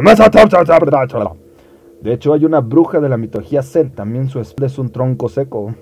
[2.01, 5.29] de hecho hay una bruja de la mitología Zen, también su espalda es un tronco
[5.29, 5.73] seco.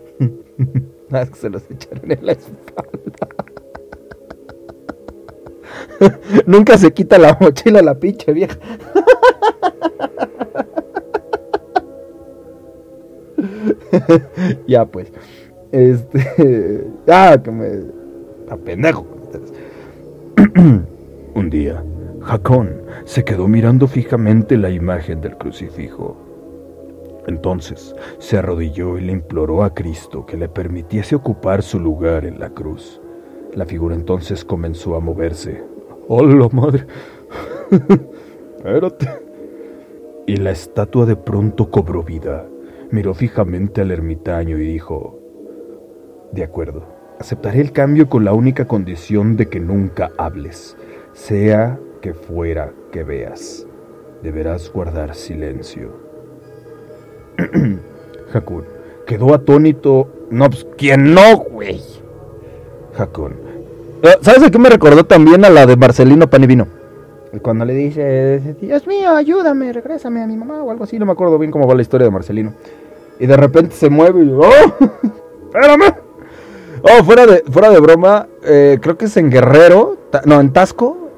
[1.11, 3.27] Ah, es que se los echaron en la espalda.
[6.45, 8.57] Nunca se quita la mochila la pinche vieja.
[14.67, 15.11] ya pues.
[15.71, 16.87] Este.
[17.07, 17.67] Ah, que me.
[18.49, 19.05] A pendejo.
[21.35, 21.83] Un día,
[22.21, 26.17] Jacón se quedó mirando fijamente la imagen del crucifijo.
[27.27, 32.39] Entonces se arrodilló y le imploró a Cristo que le permitiese ocupar su lugar en
[32.39, 33.01] la cruz.
[33.57, 35.63] La figura entonces comenzó a moverse.
[36.07, 36.85] ¡Hola, madre!
[38.55, 39.09] Espérate.
[40.27, 42.45] Y la estatua de pronto cobró vida.
[42.91, 45.19] Miró fijamente al ermitaño y dijo,
[46.33, 46.83] de acuerdo,
[47.19, 50.77] aceptaré el cambio con la única condición de que nunca hables,
[51.13, 53.65] sea que fuera que veas.
[54.21, 55.93] Deberás guardar silencio.
[58.33, 58.65] Hakun
[59.07, 60.27] quedó atónito.
[60.29, 61.81] No, pues, ¿quién no, güey?
[62.95, 63.46] Hakun.
[64.03, 66.67] Eh, ¿Sabes de qué me recordó también a la de Marcelino Panivino?
[67.41, 71.11] Cuando le dice, Dios mío, ayúdame, regrésame a mi mamá o algo así, no me
[71.11, 72.53] acuerdo bien cómo va la historia de Marcelino.
[73.19, 74.43] Y de repente se mueve y, ¡oh!
[75.45, 75.95] ¡Espérame!
[76.83, 81.09] Oh, fuera de, fuera de broma, eh, creo que es en Guerrero, no, en Tasco.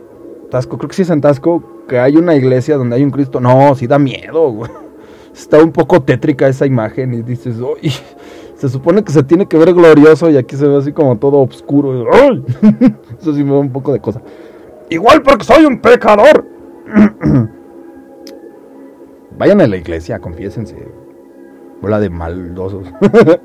[0.50, 3.40] Tasco, creo que sí es en Tasco, que hay una iglesia donde hay un Cristo.
[3.40, 4.72] No, sí da miedo, güey.
[5.34, 7.92] Está un poco tétrica esa imagen y dices, uy,
[8.60, 11.38] se supone que se tiene que ver glorioso y aquí se ve así como todo
[11.38, 12.12] oscuro.
[13.22, 14.22] Eso sí me da un poco de cosa.
[14.90, 16.46] Igual porque soy un pecador.
[19.38, 20.76] Vayan a la iglesia, confiésense.
[21.82, 22.86] Bola de maldosos.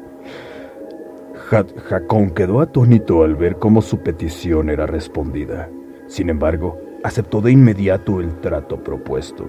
[1.88, 5.70] Jacón quedó atónito al ver cómo su petición era respondida.
[6.08, 9.48] Sin embargo, aceptó de inmediato el trato propuesto.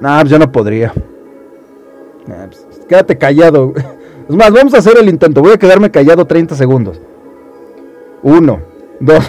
[0.00, 0.92] Nah, pues yo no podría.
[2.26, 3.72] pues, quédate callado.
[4.30, 5.42] Es más, vamos a hacer el intento.
[5.42, 7.00] Voy a quedarme callado 30 segundos.
[8.22, 8.60] Uno,
[9.00, 9.28] dos.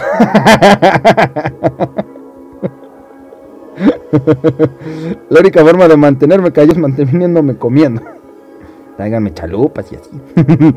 [5.28, 8.00] La única forma de mantenerme callado es manteniéndome comiendo.
[8.96, 10.20] Tráiganme chalupas y así.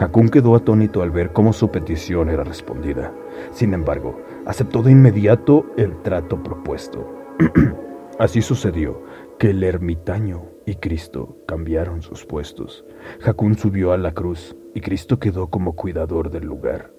[0.00, 3.12] Hakun quedó atónito al ver cómo su petición era respondida.
[3.52, 7.06] Sin embargo, aceptó de inmediato el trato propuesto.
[8.18, 9.02] Así sucedió
[9.38, 12.85] que el ermitaño y Cristo cambiaron sus puestos.
[13.24, 16.92] Hakun subió a la cruz y Cristo quedó como cuidador del lugar.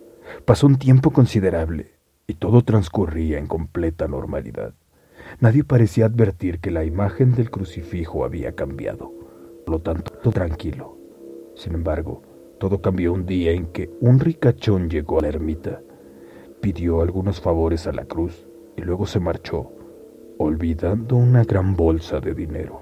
[0.45, 1.93] Pasó un tiempo considerable
[2.28, 4.74] y todo transcurría en completa normalidad.
[5.39, 9.12] Nadie parecía advertir que la imagen del crucifijo había cambiado.
[9.66, 10.97] Por lo tanto, todo tranquilo.
[11.55, 12.22] Sin embargo,
[12.60, 15.82] todo cambió un día en que un ricachón llegó a la ermita,
[16.62, 19.72] pidió algunos favores a la cruz y luego se marchó,
[20.38, 22.82] olvidando una gran bolsa de dinero.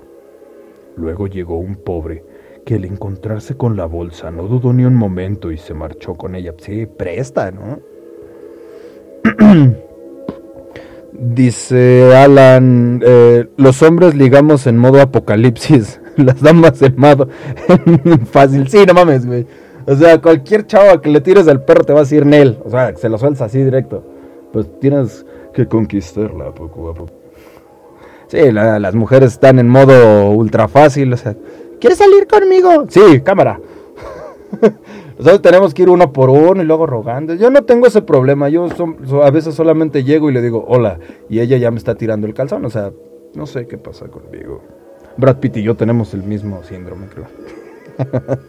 [0.95, 2.23] Luego llegó un pobre
[2.65, 6.35] que al encontrarse con la bolsa no dudó ni un momento y se marchó con
[6.35, 6.53] ella.
[6.57, 7.79] Sí, presta, ¿no?
[11.13, 17.29] Dice Alan, eh, los hombres ligamos en modo apocalipsis, las damas en modo
[18.31, 18.67] fácil.
[18.67, 19.45] Sí, no mames, güey.
[19.87, 22.57] O sea, cualquier chavo que le tires al perro te va a decir Nel.
[22.65, 24.03] O sea, se lo sueltas así directo.
[24.51, 27.13] Pues tienes que conquistarla poco a poco.
[28.27, 31.13] Sí, las mujeres están en modo ultra fácil.
[31.13, 31.35] O sea,
[31.79, 32.85] ¿quieres salir conmigo?
[32.89, 33.59] Sí, cámara.
[35.17, 37.35] Nosotros tenemos que ir uno por uno y luego rogando.
[37.35, 38.49] Yo no tengo ese problema.
[38.49, 38.67] Yo
[39.23, 40.99] a veces solamente llego y le digo hola.
[41.29, 42.65] Y ella ya me está tirando el calzón.
[42.65, 42.91] O sea,
[43.33, 44.61] no sé qué pasa conmigo.
[45.17, 47.27] Brad Pitt y yo tenemos el mismo síndrome, creo.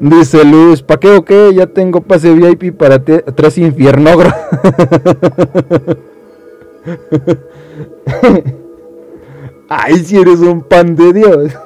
[0.00, 1.52] Dice Luz, ¿pa' qué o qué?
[1.54, 4.32] Ya tengo pase VIP para tres infiernogros.
[9.72, 11.56] Ay, si eres un pan de Dios.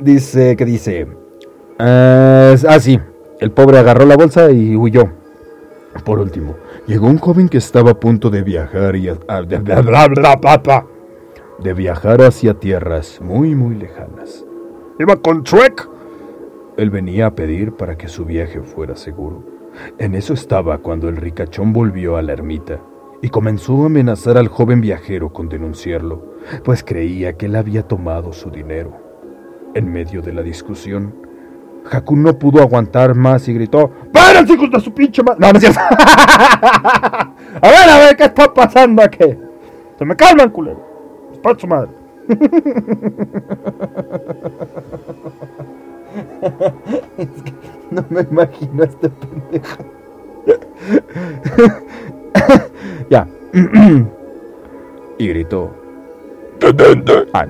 [0.00, 1.06] dice, ¿qué dice?
[1.78, 2.98] ah, sí,
[3.38, 5.08] el pobre agarró la bolsa y huyó.
[6.04, 6.56] Por último,
[6.88, 9.08] llegó un joven que estaba a punto de viajar y...
[11.62, 14.44] de viajar hacia tierras muy, muy lejanas.
[14.98, 15.88] ¿Iba con Shrek?
[16.76, 19.44] Él venía a pedir para que su viaje fuera seguro.
[19.96, 22.80] En eso estaba cuando el ricachón volvió a la ermita
[23.22, 28.32] y comenzó a amenazar al joven viajero con denunciarlo, pues creía que él había tomado
[28.32, 28.96] su dinero.
[29.74, 31.14] En medio de la discusión,
[31.90, 35.40] Hakun no pudo aguantar más y gritó: ¡Párense, hijos de su pinche madre!
[35.40, 35.80] No, no es cierto.
[35.90, 39.36] a ver, a ver, ¿qué está pasando aquí?
[39.98, 40.86] Se me calman, culero.
[41.32, 41.90] Es su madre.
[47.18, 47.52] es que
[47.90, 49.84] no me imagino a este pendejo.
[53.10, 53.26] ya.
[55.18, 55.70] y gritó.
[56.60, 57.12] ¡Detente!
[57.32, 57.46] Ah,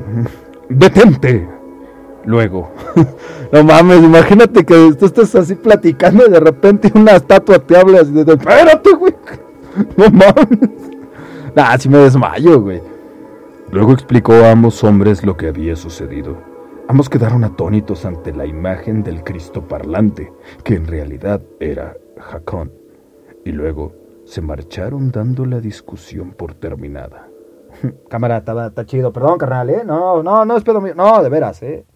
[0.68, 1.48] ¡Detente!
[2.24, 2.70] Luego.
[3.52, 8.02] no mames, imagínate que tú estás así platicando y de repente una estatua te habla
[8.02, 8.32] así de...
[8.32, 9.14] ¡Espérate, güey!
[9.96, 10.70] No mames.
[11.54, 12.82] Nah, así me desmayo, güey.
[13.70, 16.36] Luego explicó a ambos hombres lo que había sucedido.
[16.88, 20.32] Ambos quedaron atónitos ante la imagen del Cristo parlante,
[20.64, 22.72] que en realidad era Jacón,
[23.44, 23.92] y luego
[24.28, 27.30] se marcharon dando la discusión por terminada.
[28.10, 29.10] Cámara, está, chido.
[29.10, 29.82] Perdón, carnal, ¿eh?
[29.86, 30.94] No, no, no es pedo mío.
[30.94, 31.86] No, de veras, ¿eh?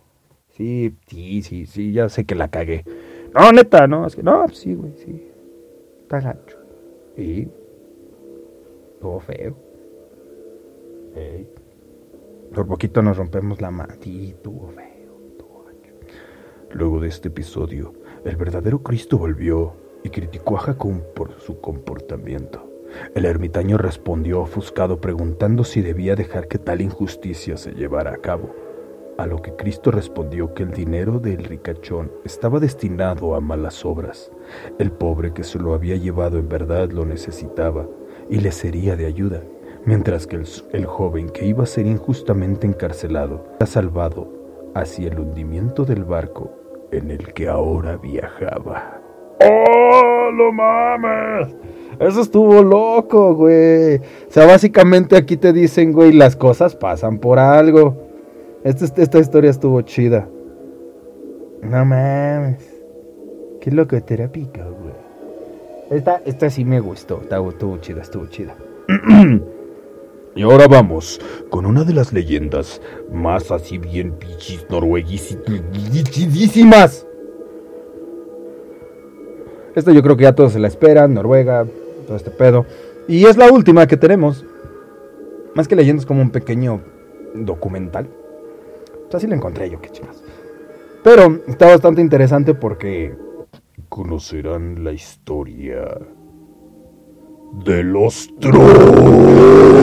[0.49, 2.85] Sí, sí, sí, sí, ya sé que la cagué.
[3.35, 5.30] No, neta, no, es que no, sí, güey, sí.
[6.01, 6.57] Está gancho.
[7.18, 7.49] Y.
[8.99, 9.55] Todo feo.
[11.14, 11.47] Ey.
[12.55, 13.95] Por poquito nos rompemos la mano.
[14.05, 15.66] Y tuvo feo, tuvo
[16.70, 17.93] Luego de este episodio,
[18.24, 22.68] el verdadero Cristo volvió y criticó a Jacob por su comportamiento.
[23.14, 28.55] El ermitaño respondió ofuscado preguntando si debía dejar que tal injusticia se llevara a cabo,
[29.18, 34.30] a lo que Cristo respondió que el dinero del ricachón estaba destinado a malas obras.
[34.78, 37.86] El pobre que se lo había llevado en verdad lo necesitaba
[38.28, 39.42] y le sería de ayuda
[39.84, 44.28] mientras que el, joven que iba a ser injustamente encarcelado ha salvado
[44.74, 46.53] hacia el hundimiento del barco
[46.92, 49.01] en el que ahora viajaba.
[49.49, 51.55] ¡Oh, lo mames!
[52.01, 53.97] Eso estuvo loco, güey.
[53.97, 57.97] O sea, básicamente aquí te dicen, güey, las cosas pasan por algo.
[58.64, 60.28] Esta, esta historia estuvo chida.
[61.62, 62.59] No mames.
[63.61, 64.95] Qué loco terápica, güey.
[65.90, 67.22] Esta, esta sí me gustó.
[67.22, 68.57] Estuvo chida, estuvo chida.
[70.34, 71.20] Y ahora vamos
[71.51, 72.80] con una de las leyendas
[73.12, 77.07] más así bien pichis norveguísimas.
[79.74, 81.64] Esta yo creo que ya todos se la esperan, Noruega,
[82.06, 82.66] todo este pedo.
[83.08, 84.44] Y es la última que tenemos.
[85.54, 86.80] Más que leyendo es como un pequeño
[87.34, 88.08] documental.
[89.04, 90.22] Pues así lo encontré yo, qué chingas.
[91.02, 93.14] Pero está bastante interesante porque
[93.88, 95.98] conocerán la historia
[97.64, 99.82] de los trolls.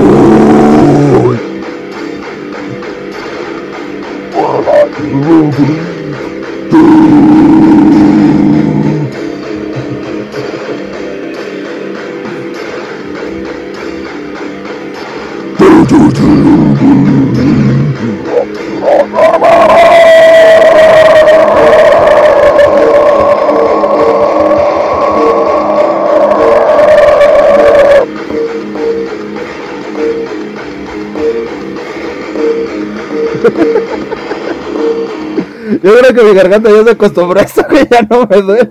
[35.81, 38.69] Yo creo que mi garganta ya se acostumbró a eso, que ya no me duele.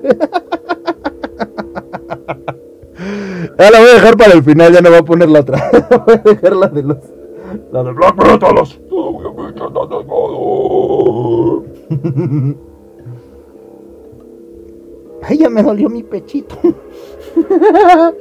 [3.58, 5.70] Ya la voy a dejar para el final, ya no voy a poner la otra.
[6.06, 6.98] Voy a dejar la de los.
[7.72, 8.54] La de Black Metal.
[15.22, 16.56] Ay, ya me dolió mi pechito.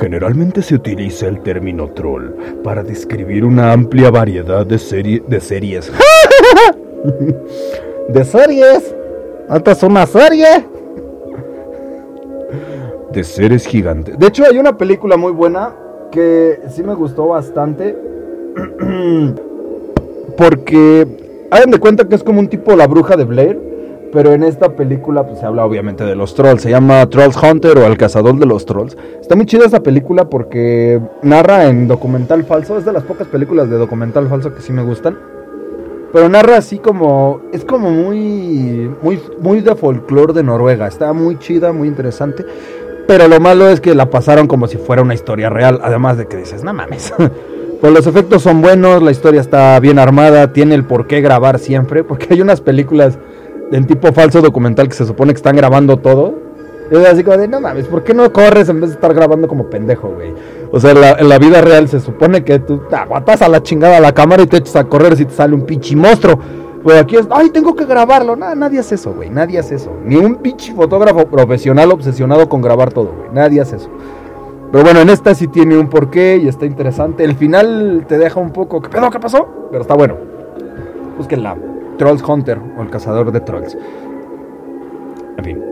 [0.00, 2.30] Generalmente se utiliza el término troll
[2.64, 5.92] para describir una amplia variedad de, serie- de series.
[8.08, 8.94] De series.
[9.54, 10.46] Esta es una serie.
[13.12, 14.18] de seres gigantes.
[14.18, 15.74] De hecho, hay una película muy buena
[16.10, 17.96] que sí me gustó bastante.
[20.36, 21.06] Porque
[21.50, 23.60] hagan de cuenta que es como un tipo la bruja de Blair.
[24.12, 26.62] Pero en esta película pues, se habla obviamente de los trolls.
[26.62, 28.96] Se llama Trolls Hunter o El Cazador de los Trolls.
[29.20, 32.76] Está muy chida esa película porque narra en documental falso.
[32.76, 35.16] Es de las pocas películas de documental falso que sí me gustan.
[36.12, 37.40] Pero narra así como.
[37.52, 38.90] Es como muy.
[39.00, 40.88] Muy, muy de folclore de Noruega.
[40.88, 42.44] Está muy chida, muy interesante.
[43.06, 45.80] Pero lo malo es que la pasaron como si fuera una historia real.
[45.82, 47.12] Además de que dices, no mames.
[47.80, 51.58] Pues los efectos son buenos, la historia está bien armada, tiene el por qué grabar
[51.58, 52.04] siempre.
[52.04, 53.16] Porque hay unas películas
[53.70, 56.34] en tipo falso documental que se supone que están grabando todo.
[56.90, 59.46] Es así como de, no mames, ¿por qué no corres en vez de estar grabando
[59.46, 60.34] como pendejo, güey?
[60.72, 63.98] O sea, en la vida real se supone que tú te aguantas a la chingada
[63.98, 66.38] a la cámara y te echas a correr si te sale un pinche monstruo.
[66.82, 68.34] Güey, aquí es, ay, tengo que grabarlo.
[68.34, 69.92] Nada, nadie hace eso, güey, nadie hace eso.
[70.04, 73.30] Ni un pinche fotógrafo profesional obsesionado con grabar todo, güey.
[73.32, 73.90] Nadie hace eso.
[74.72, 77.22] Pero bueno, en esta sí tiene un porqué y está interesante.
[77.22, 79.10] El final te deja un poco, ¿qué pedo?
[79.10, 79.46] ¿Qué pasó?
[79.70, 80.16] Pero está bueno.
[81.18, 81.56] Búsquenla.
[82.00, 83.76] Trolls Hunter o el cazador de trolls.
[85.36, 85.62] En fin,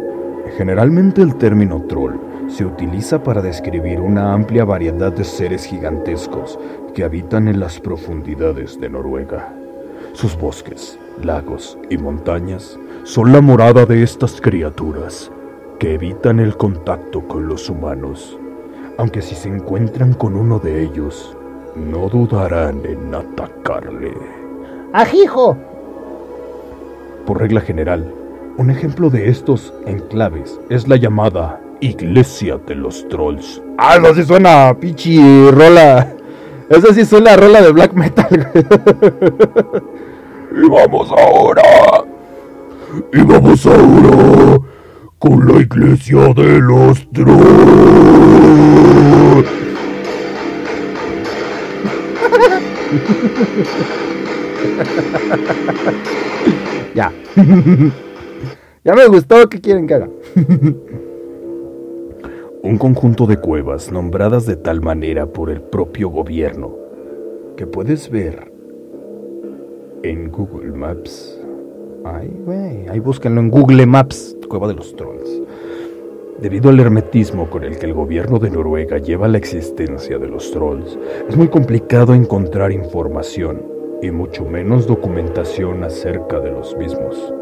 [0.59, 2.17] generalmente el término troll
[2.49, 6.59] se utiliza para describir una amplia variedad de seres gigantescos
[6.95, 9.55] que habitan en las profundidades de Noruega.
[10.13, 15.31] Sus bosques, lagos y montañas son la morada de estas criaturas
[15.79, 18.39] que evitan el contacto con los humanos,
[18.99, 21.35] aunque si se encuentran con uno de ellos,
[21.75, 24.13] no dudarán en atacarle.
[24.93, 25.57] Ajijo.
[27.29, 28.11] Por regla general,
[28.57, 33.61] un ejemplo de estos enclaves es la llamada Iglesia de los Trolls.
[33.77, 36.11] Ah, eso sí suena pichi rola.
[36.71, 38.51] Eso sí suena a rola de black metal.
[40.57, 41.63] Y vamos ahora.
[43.13, 44.59] Y vamos ahora
[45.19, 47.37] con la Iglesia de los Trolls.
[56.95, 57.13] Ya.
[58.85, 59.49] ya me gustó.
[59.49, 60.09] ¿Qué quieren que haga?
[62.63, 66.75] Un conjunto de cuevas nombradas de tal manera por el propio gobierno
[67.57, 68.51] que puedes ver
[70.03, 71.39] en Google Maps.
[72.05, 72.89] Ay, güey.
[72.89, 74.37] Ahí búsquenlo en Google Maps.
[74.49, 75.43] Cueva de los Trolls.
[76.41, 80.51] Debido al hermetismo con el que el gobierno de Noruega lleva la existencia de los
[80.53, 80.97] trolls,
[81.29, 87.33] es muy complicado encontrar información y mucho menos documentación acerca de los mismos.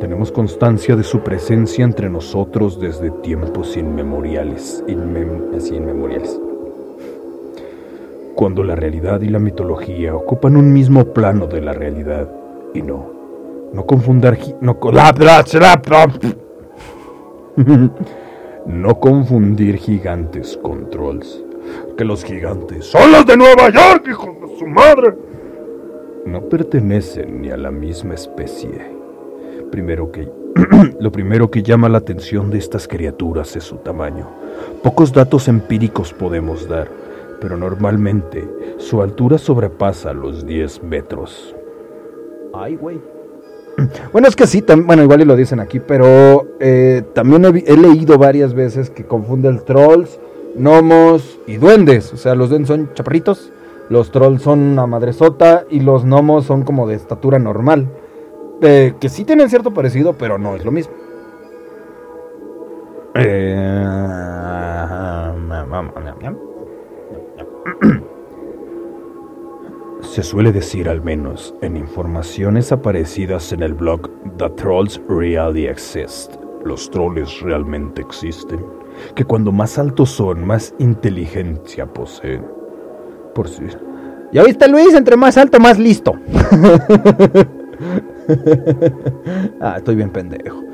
[0.00, 6.38] Tenemos constancia de su presencia entre nosotros desde tiempos inmemoriales, inmem- inmemoriales.
[8.34, 12.28] Cuando la realidad y la mitología ocupan un mismo plano de la realidad
[12.74, 13.06] y no,
[13.72, 14.78] no confundar, no,
[18.66, 21.42] no confundir gigantes con trolls.
[21.96, 25.14] Que los gigantes son los de Nueva York, hijos de su madre.
[26.26, 28.96] No pertenecen ni a la misma especie.
[29.70, 30.28] Primero que
[31.00, 34.26] lo primero que llama la atención de estas criaturas es su tamaño.
[34.82, 36.88] Pocos datos empíricos podemos dar,
[37.40, 38.44] pero normalmente
[38.78, 41.54] su altura sobrepasa los 10 metros.
[42.52, 43.00] Ay, güey.
[44.12, 47.76] Bueno, es que sí, bueno, igual y lo dicen aquí, pero eh, también he, he
[47.76, 50.18] leído varias veces que confunden trolls,
[50.56, 52.12] gnomos y duendes.
[52.12, 53.52] O sea, los duendes son chaparritos,
[53.88, 57.88] los trolls son una madresota y los gnomos son como de estatura normal.
[58.60, 60.94] Que sí tienen cierto parecido, pero no es lo mismo.
[63.14, 63.84] Eh,
[70.00, 76.36] Se suele decir al menos en informaciones aparecidas en el blog The Trolls Really Exist,
[76.64, 78.64] los troles realmente existen,
[79.14, 82.55] que cuando más altos son, más inteligencia poseen.
[83.36, 83.64] Por si...
[84.32, 84.94] ¿Ya viste, Luis?
[84.94, 86.14] Entre más alto, más listo.
[89.60, 90.64] ah, estoy bien pendejo.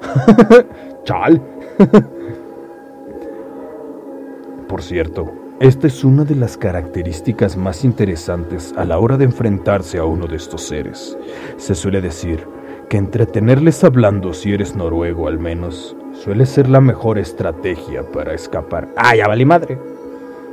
[1.04, 1.42] Chal.
[4.66, 5.30] Por cierto,
[5.60, 10.26] esta es una de las características más interesantes a la hora de enfrentarse a uno
[10.26, 11.18] de estos seres.
[11.58, 12.46] Se suele decir
[12.88, 18.88] que entretenerles hablando, si eres noruego al menos, suele ser la mejor estrategia para escapar.
[18.96, 19.99] Ah, ya valí madre.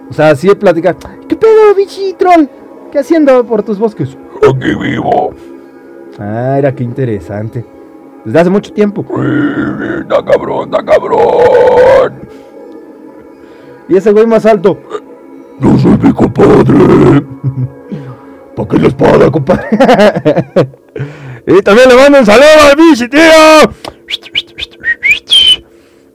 [0.09, 0.95] O sea, si platicar.
[1.27, 2.49] ¿Qué pedo, bichitrón?
[2.91, 4.17] ¿Qué haciendo por tus bosques?
[4.37, 5.33] Aquí vivo.
[6.19, 7.65] Ah, era qué interesante.
[8.23, 9.05] Desde hace mucho tiempo.
[10.07, 12.21] ¡Da cabrón, da cabrón!
[13.89, 14.77] ¿Y ese güey más alto?
[15.59, 17.23] Yo soy mi compadre.
[18.55, 19.67] ¿Para qué la espada, compadre?
[21.47, 23.21] y también le mando un saludo al bichi, tío.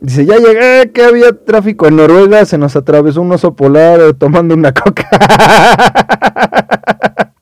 [0.02, 4.12] Dice, ya llegué, que había tráfico en Noruega, se nos atravesó un oso polar eh,
[4.12, 5.08] tomando una coca.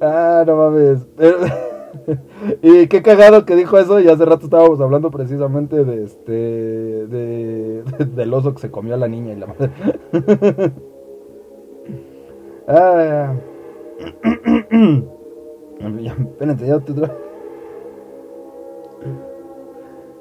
[0.00, 1.00] ah, no mames.
[2.62, 3.98] y qué cagado que dijo eso.
[3.98, 6.32] Y hace rato estábamos hablando precisamente de este.
[6.32, 7.82] De,
[8.14, 9.72] del oso que se comió a la niña y la madre.
[12.72, 13.34] Ah.
[15.80, 16.92] Espérate, ya te.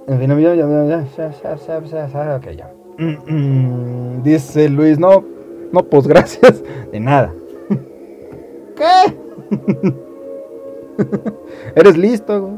[0.07, 1.31] En fin, ya, ya, ya, ya, ya,
[1.85, 2.73] ya, ya, ok, ya.
[4.23, 5.23] Dice Luis, no,
[5.71, 7.31] no, pues gracias, de nada.
[8.75, 9.15] ¿Qué?
[11.75, 12.53] Eres listo, güey.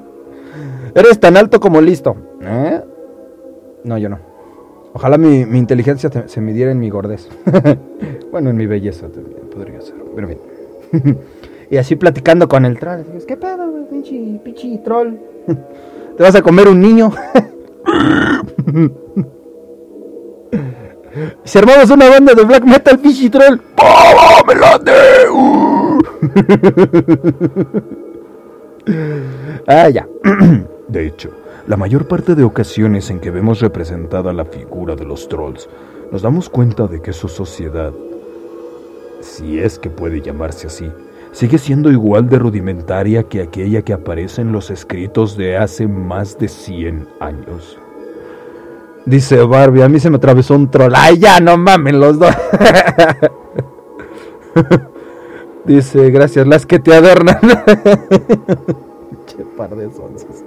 [0.96, 2.16] Eres tan alto como listo.
[2.42, 2.82] ¿Eh?
[3.84, 4.20] No, yo no.
[4.94, 7.30] Ojalá mi, mi inteligencia te, se midiera en mi gordez.
[8.32, 9.96] bueno, en mi belleza también podría ser.
[10.16, 10.40] Pero bien.
[11.70, 13.04] y así platicando con el troll.
[13.06, 13.88] dices, ¿Qué pedo, güey?
[13.90, 15.14] Pinche, pinche troll.
[16.18, 17.14] ¿Te vas a comer un niño?
[21.44, 23.60] si armamos una banda de black metal, pinche troll.
[23.78, 24.56] ¡Ah, me.
[29.68, 30.08] Ah, ya.
[30.88, 31.30] De hecho,
[31.68, 35.70] la mayor parte de ocasiones en que vemos representada la figura de los trolls,
[36.12, 37.94] nos damos cuenta de que su sociedad,
[39.22, 40.92] si es que puede llamarse así,
[41.32, 46.38] sigue siendo igual de rudimentaria que aquella que aparece en los escritos de hace más
[46.38, 47.80] de 100 años.
[49.06, 50.94] Dice Barbie, a mí se me atravesó un troll.
[50.96, 52.36] Ay, ya, no mamen los dos.
[55.66, 57.40] Dice, gracias, las que te adornan.
[59.26, 60.44] che par de sonsos.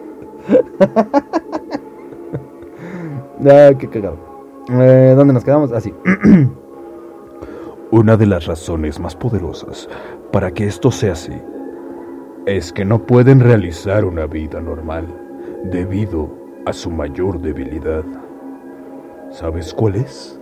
[3.47, 4.17] ah, qué cagado.
[4.71, 5.73] Eh, ¿Dónde nos quedamos?
[5.73, 5.93] Así.
[7.95, 9.89] Una de las razones más poderosas
[10.33, 11.41] para que esto sea así
[12.45, 15.07] es que no pueden realizar una vida normal
[15.63, 16.29] debido
[16.67, 18.03] a su mayor debilidad.
[19.31, 20.37] ¿Sabes cuál es?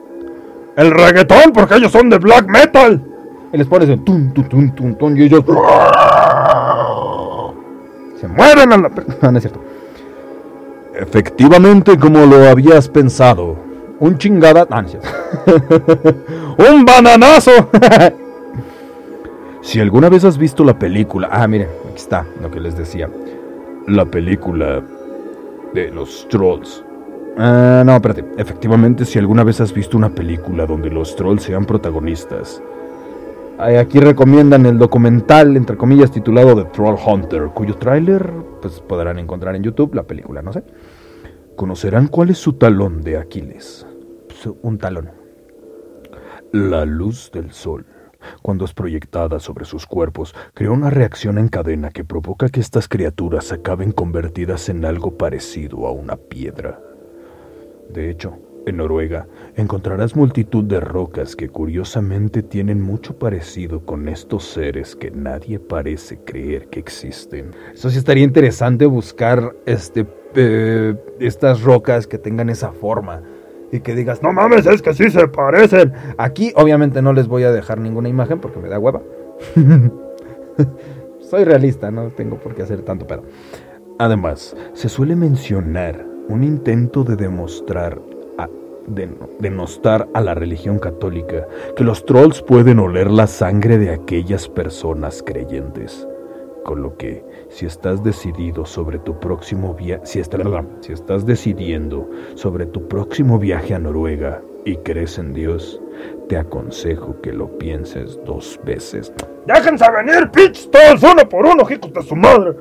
[0.79, 1.53] ¡El reggaetón!
[1.53, 3.05] Porque ellos son de black metal.
[3.53, 5.45] y les pones el tun, tun, tun, tun, tun, y ellos
[8.19, 8.91] se mueren a la...
[9.21, 9.61] No, no es cierto.
[10.95, 13.62] Efectivamente, como lo habías pensado.
[14.03, 14.67] Un chingada...
[14.69, 14.79] No.
[16.59, 17.53] ¡Un bananazo!
[19.63, 23.09] si alguna vez has visto la película, Ah, mire, aquí está lo que les decía.
[23.87, 24.83] la película
[25.73, 26.85] de los trolls.
[27.39, 28.25] Ah, no, espérate.
[28.39, 32.61] Efectivamente, si alguna vez has visto una película donde los trolls sean protagonistas,
[33.59, 39.19] Ay, Aquí recomiendan el documental, entre comillas, titulado The Troll Hunter, cuyo tráiler Pues podrán
[39.21, 40.65] encontrar en YouTube la película, no sé.
[41.55, 43.87] conocerán cuál es su talón de Aquiles.
[44.47, 45.11] Un talón.
[46.53, 47.87] La luz del sol,
[48.43, 52.89] cuando es proyectada sobre sus cuerpos, crea una reacción en cadena que provoca que estas
[52.89, 56.81] criaturas acaben convertidas en algo parecido a una piedra.
[57.89, 59.27] De hecho, en Noruega
[59.57, 66.19] encontrarás multitud de rocas que curiosamente tienen mucho parecido con estos seres que nadie parece
[66.19, 67.51] creer que existen.
[67.75, 73.23] Eso sí estaría interesante buscar este, eh, estas rocas que tengan esa forma.
[73.73, 75.95] Y que digas, no mames, es que sí se parecen.
[76.19, 79.01] Aquí obviamente no les voy a dejar ninguna imagen porque me da hueva.
[81.21, 83.23] Soy realista, no tengo por qué hacer tanto pedo.
[83.99, 87.99] Además, se suele mencionar un intento de demostrar,
[88.87, 89.09] de
[89.39, 95.23] denostar a la religión católica que los trolls pueden oler la sangre de aquellas personas
[95.23, 96.07] creyentes.
[96.65, 100.39] Con lo que, si estás decidido sobre tu próximo viaje, si, está-
[100.81, 105.81] si estás decidiendo sobre tu próximo viaje a Noruega y crees en Dios,
[106.29, 109.13] te aconsejo que lo pienses dos veces.
[109.47, 110.71] ¡Déjense venir, pitch!
[110.71, 112.55] Todos uno por uno, hijos de su madre.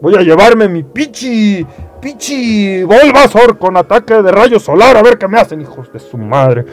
[0.00, 1.66] Voy a llevarme mi pichi
[2.00, 4.96] Pichi Bulbasaur con ataque de rayo solar.
[4.96, 6.64] A ver qué me hacen, hijos de su madre.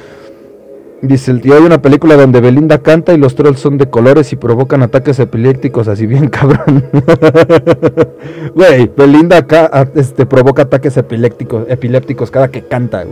[1.01, 4.31] Dice el tío, hay una película donde Belinda canta y los trolls son de colores
[4.33, 6.85] y provocan ataques epilépticos, así bien cabrón.
[8.55, 13.05] Güey, Belinda acá este, provoca ataques epilépticos, epilépticos cada que canta.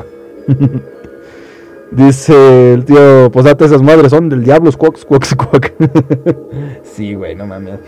[1.92, 5.72] Dice el tío, pues date esas madres, son del diablo, squawk, squawk, squawk.
[6.84, 7.80] sí, güey, no mames.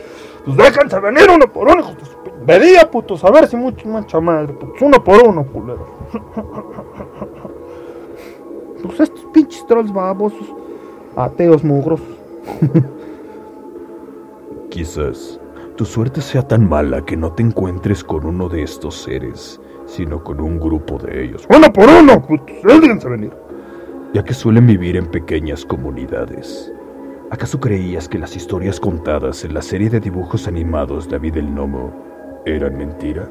[0.46, 1.96] Pues déjense venir uno por uno, su
[2.46, 5.88] Vería, putos, a ver si mucho mancha madre, putos, uno por uno, culero.
[8.88, 10.48] Pues estos pinches trolls babosos,
[11.16, 12.02] ateos mugros.
[14.70, 15.40] Quizás
[15.76, 20.24] tu suerte sea tan mala que no te encuentres con uno de estos seres, sino
[20.24, 21.46] con un grupo de ellos.
[21.50, 22.26] Uno por uno,
[22.64, 23.46] déjense venir
[24.16, 26.72] ya que suelen vivir en pequeñas comunidades.
[27.32, 31.92] ¿Acaso creías que las historias contadas en la serie de dibujos animados David el Nomo
[32.46, 33.30] eran mentira?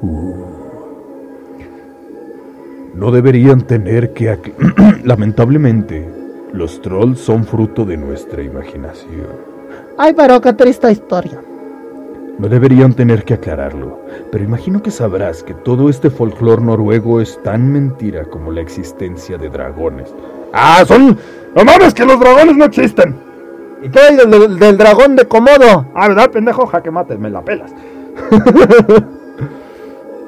[0.00, 0.65] Uh.
[2.96, 4.38] No deberían tener que...
[5.04, 6.08] Lamentablemente,
[6.52, 9.26] los trolls son fruto de nuestra imaginación.
[9.98, 11.42] Ay, pero qué triste historia.
[12.38, 14.00] No deberían tener que aclararlo,
[14.32, 19.36] pero imagino que sabrás que todo este folclore noruego es tan mentira como la existencia
[19.36, 20.14] de dragones.
[20.54, 21.18] ¡Ah, son...
[21.54, 23.14] ¡No mames, que los dragones no existen!
[23.82, 25.86] ¿Y qué hay del, dragón de Komodo?
[25.94, 26.70] Ah, ¿verdad, pendejo?
[26.82, 27.74] que mates, me la pelas.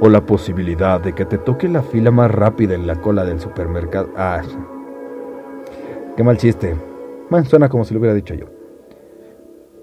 [0.00, 3.40] o la posibilidad de que te toque la fila más rápida en la cola del
[3.40, 4.10] supermercado.
[4.16, 4.42] Ah,
[6.16, 6.76] qué mal chiste.
[7.30, 8.46] Bueno, suena como si lo hubiera dicho yo.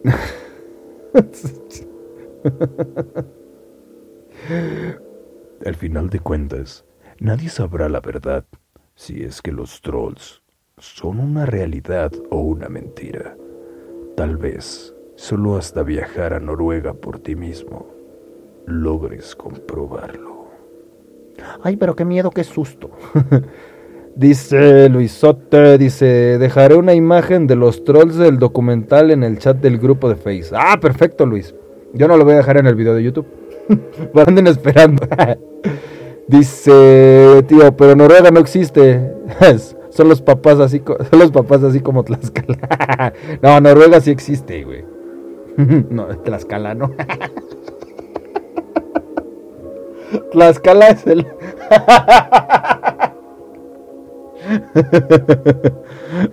[5.66, 6.86] Al final de cuentas,
[7.20, 8.46] nadie sabrá la verdad
[8.96, 10.42] si es que los trolls
[10.78, 13.36] son una realidad o una mentira.
[14.16, 17.95] Tal vez solo hasta viajar a Noruega por ti mismo
[18.66, 20.46] logres comprobarlo.
[21.64, 22.92] Ay, pero qué miedo, qué susto.
[24.16, 29.78] dice Luisote, dice, dejaré una imagen de los trolls del documental en el chat del
[29.78, 30.54] grupo de Face.
[30.54, 31.54] Ah, perfecto, Luis.
[31.94, 33.28] Yo no lo voy a dejar en el video de YouTube.
[34.28, 35.08] Anden esperando.
[36.28, 39.14] Dice, tío, pero Noruega no existe.
[39.90, 43.14] son los papás así, son los papás así como Tlaxcala.
[43.44, 44.84] no, Noruega sí existe, güey.
[45.90, 46.92] no, Tlaxcala no.
[50.32, 51.26] Tlaxcala es el.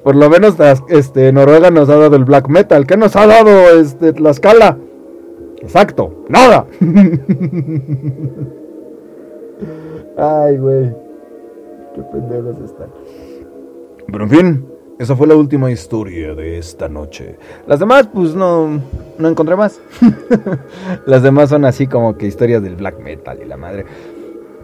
[0.03, 0.57] Por lo menos
[0.89, 2.87] este, Noruega nos ha dado el black metal.
[2.87, 4.79] ¿Qué nos ha dado este, Tlaxcala?
[5.61, 6.67] Exacto, nada.
[10.17, 10.95] Ay, güey.
[11.95, 12.89] Qué pendejos están.
[14.11, 14.67] Pero en fin,
[15.03, 17.37] esa fue la última historia de esta noche.
[17.67, 18.81] Las demás, pues no,
[19.19, 19.81] no encontré más.
[21.07, 23.85] Las demás son así como que historias del black metal y la madre.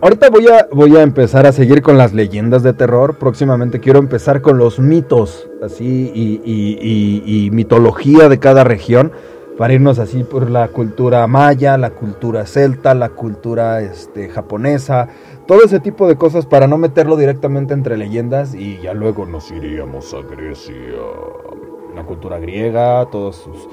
[0.00, 3.16] Ahorita voy a, voy a empezar a seguir con las leyendas de terror.
[3.16, 9.10] Próximamente quiero empezar con los mitos, así, y, y mitología de cada región
[9.58, 15.08] para irnos así por la cultura maya, la cultura celta, la cultura este, japonesa,
[15.46, 19.50] todo ese tipo de cosas para no meterlo directamente entre leyendas y ya luego nos
[19.50, 20.74] iríamos a Grecia,
[21.92, 23.68] la cultura griega, todas sus,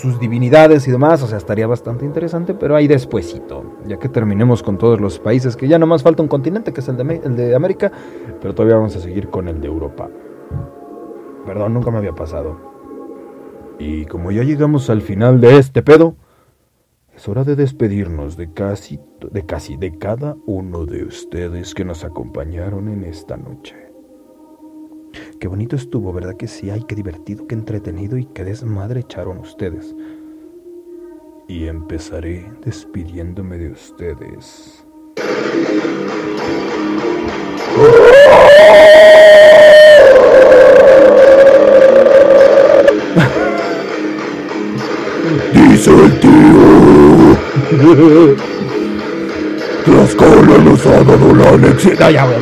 [0.00, 4.62] sus, divinidades y demás, o sea, estaría bastante interesante, pero ahí despuesito, ya que terminemos
[4.62, 7.34] con todos los países, que ya nomás falta un continente, que es el de, el
[7.34, 7.90] de América,
[8.40, 10.08] pero todavía vamos a seguir con el de Europa.
[11.44, 12.73] Perdón, nunca me había pasado.
[13.78, 16.16] Y como ya llegamos al final de este pedo,
[17.14, 18.98] es hora de despedirnos de casi,
[19.30, 23.76] de casi de cada uno de ustedes que nos acompañaron en esta noche.
[25.38, 26.70] Qué bonito estuvo, ¿verdad que sí?
[26.70, 29.94] Ay, qué divertido, qué entretenido y qué desmadre echaron ustedes.
[31.46, 34.84] Y empezaré despidiéndome de ustedes.
[49.84, 51.96] Tlaxcala nos ha dado la lección.
[52.00, 52.38] No, ya voy a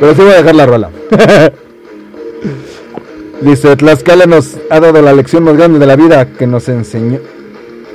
[0.00, 0.90] Pero sí voy a dejar la rola.
[3.42, 7.18] Dice, Tlaxcala nos ha dado la lección más grande de la vida que nos enseñó.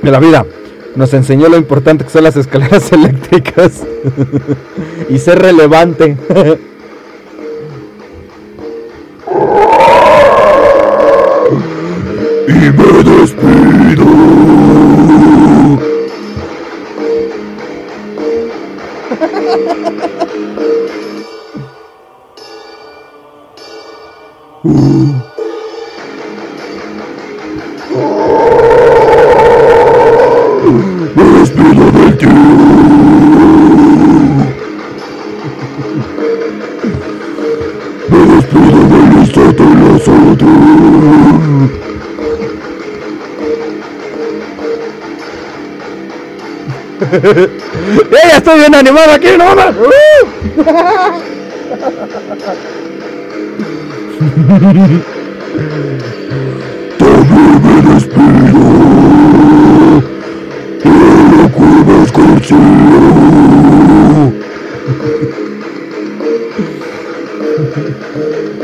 [0.02, 0.46] De la vida.
[0.94, 3.82] Nos enseñó lo importante que son las escaleras eléctricas.
[5.08, 6.16] y ser relevante.
[48.10, 49.74] ya estoy bien animado aquí, no mames!
[56.98, 58.60] También me despido.
[60.84, 60.86] Y
[62.02, 62.60] es consigo.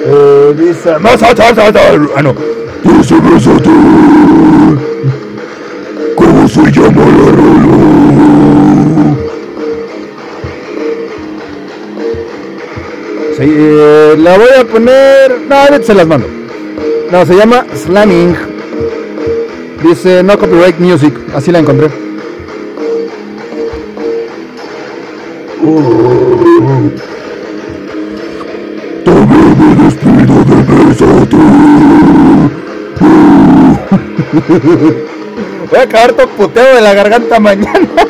[0.08, 0.98] Eh, dice...
[1.00, 1.98] ¡Más atrás, atrás!
[2.16, 2.34] Ah, no.
[2.84, 3.70] Dice Besate.
[6.14, 7.85] ¿Cómo se llama la rola?
[13.54, 15.40] Eh, la voy a poner...
[15.48, 16.26] No, se las mando.
[17.10, 18.36] No, se llama Slamming.
[19.82, 21.14] Dice No Copyright Music.
[21.34, 21.88] Así la encontré.
[35.70, 38.05] Voy a acabar todo puteo de la garganta mañana.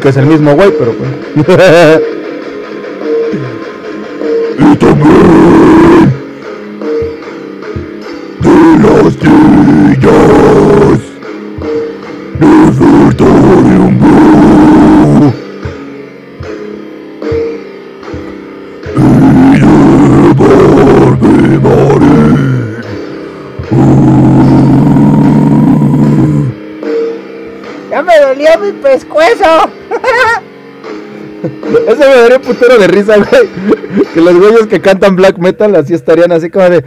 [0.00, 1.10] Que es el mismo güey, pero pues.
[32.62, 34.06] putero de risa, güey.
[34.14, 36.84] Que los güeyes que cantan black metal así estarían así como de.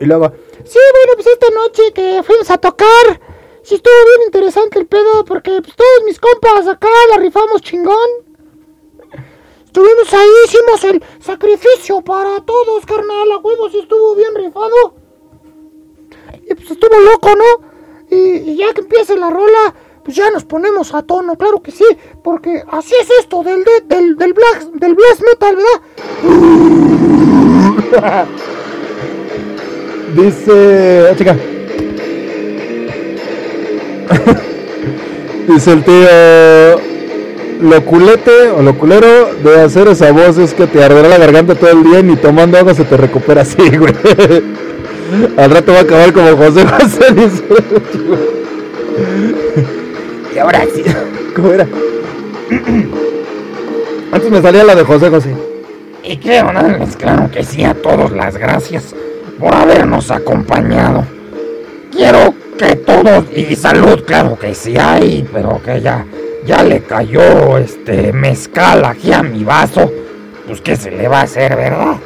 [0.00, 0.32] Y luego.
[0.64, 3.20] Sí, bueno, pues esta noche que fuimos a tocar,
[3.62, 7.96] sí estuvo bien interesante el pedo, porque pues, todos mis compas acá la rifamos chingón.
[9.64, 14.94] Estuvimos ahí, hicimos el sacrificio para todos, carnal, a huevos, y estuvo bien rifado.
[16.44, 17.68] Y pues estuvo loco, ¿no?
[18.10, 19.74] Y, y ya que empiece la rola,
[20.08, 21.84] pues ya nos ponemos a tono, claro que sí,
[22.24, 25.56] porque así es esto del, de- del, del, black, del black metal,
[27.94, 28.24] ¿verdad?
[30.16, 31.08] Dice.
[31.10, 31.36] ah, chica.
[35.46, 36.88] Dice el tío.
[37.60, 41.54] Lo culete o lo culero de hacer esa voz es que te arderá la garganta
[41.54, 43.92] todo el día ni tomando agua se te recupera así, güey.
[45.36, 47.12] Al rato va a acabar como José José.
[47.14, 47.44] Dice.
[50.38, 50.82] Ahora sí.
[51.34, 51.66] ¿Cómo era?
[54.12, 55.34] Antes me salía la de José José.
[56.02, 58.94] Y quiero darles claro que sí a todos las gracias
[59.38, 61.04] por habernos acompañado.
[61.92, 66.06] Quiero que todos, y salud, claro que sí hay, pero que ya,
[66.46, 69.90] ya le cayó este mezcal aquí a mi vaso.
[70.46, 71.96] Pues qué se le va a hacer, ¿verdad?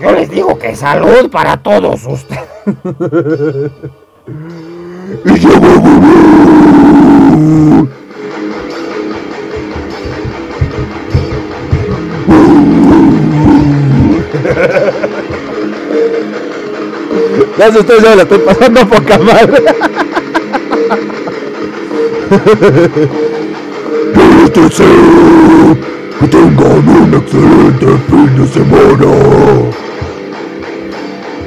[0.00, 2.40] Yo les digo que salud para todos ustedes.
[17.56, 19.64] Gracias a ustedes, ya la estoy pasando poca madre.
[24.54, 25.76] Deseo
[26.20, 29.06] que tengan un excelente fin de semana.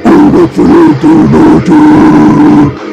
[0.04, 2.87] Una excelente noche.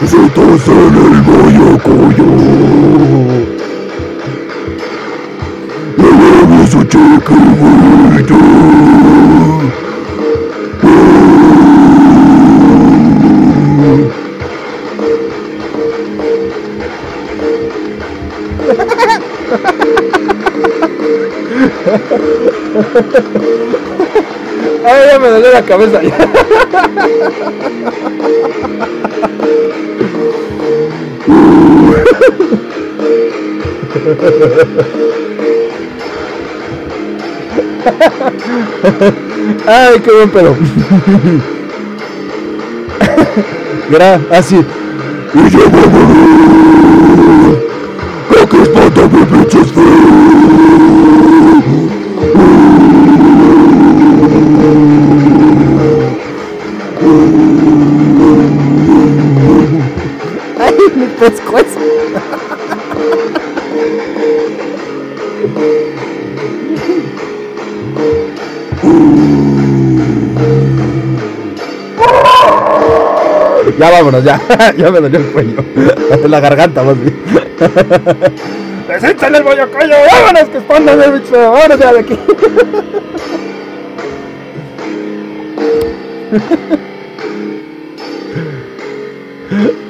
[0.00, 2.30] Besitos en el Guayacoyo.
[5.96, 8.38] Le leve su chiquihuito.
[24.82, 26.00] Ay, ya me dolió la cabeza.
[39.66, 40.56] Ay, qué buen pedo.
[43.90, 44.64] Gra, así.
[74.10, 74.40] Vámonos, ya.
[74.76, 75.64] Ya me dolió el cuello.
[76.28, 77.16] La garganta, más bien.
[78.88, 79.94] ¡Deséchale el bollo cuello!
[80.10, 81.32] ¡Vámonos, que espantan el bicho!
[81.32, 82.18] ¡Vámonos ya de aquí!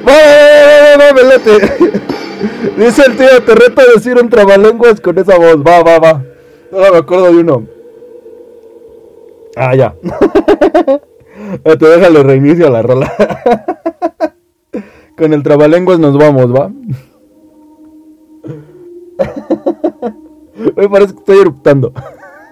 [0.07, 2.01] ¡Va, velete!
[2.77, 5.57] Dice el tío, te reto a decir un trabalenguas con esa voz.
[5.57, 6.23] Va, va, va.
[6.71, 7.67] Ahora me acuerdo de uno.
[9.55, 9.95] Ah, ya.
[11.63, 13.11] te déjalo reinicio la rola.
[15.21, 16.69] Con el trabalenguas nos vamos, ¿va?
[20.75, 21.93] Me parece que estoy eruptando.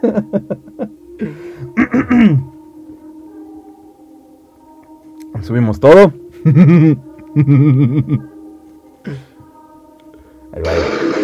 [5.41, 6.13] Subimos todo.
[10.51, 11.18] Ahí va, ahí va.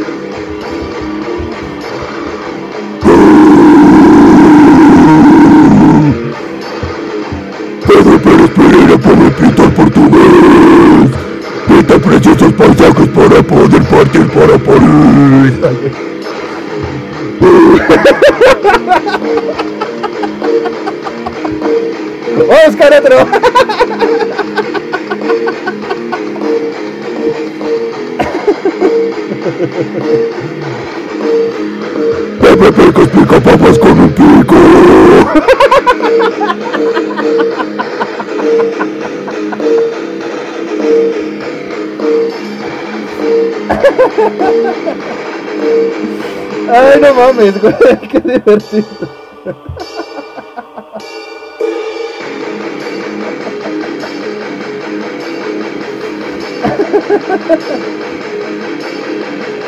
[13.28, 15.53] Para poder partir para París.
[22.67, 23.17] ¡Oscar otro!
[32.41, 34.55] Pepe Pecos pica papas con un pico.
[46.72, 47.74] Ay, no mames, güey,
[48.11, 49.09] qué divertido.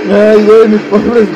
[0.10, 1.28] Ay, güey, mi pobre.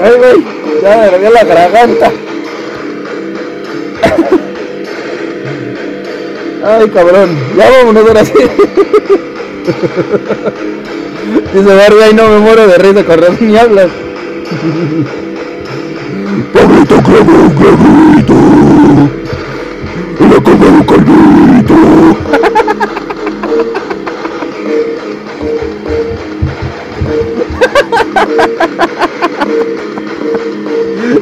[0.00, 0.44] Ay, güey,
[0.82, 2.27] ya me la garganta.
[6.68, 8.34] Ay, cabrón, ya vámonos ahora sí.
[11.54, 13.86] Dice Barbie, ay, no me muero de risa con razón ni hablas.
[16.52, 18.34] Pablito clavó un clavito.
[20.20, 21.74] Y un calvito.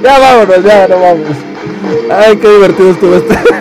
[0.03, 1.37] Ya vámonos, ya, no vamos.
[2.11, 3.56] Ay, qué divertido estuvo este.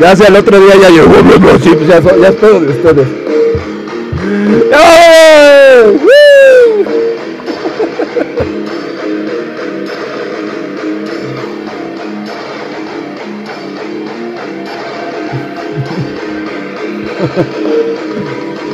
[0.00, 1.12] Ya sea el otro día ya llegó,
[1.62, 3.06] sí, ya, ya es pedo de ustedes.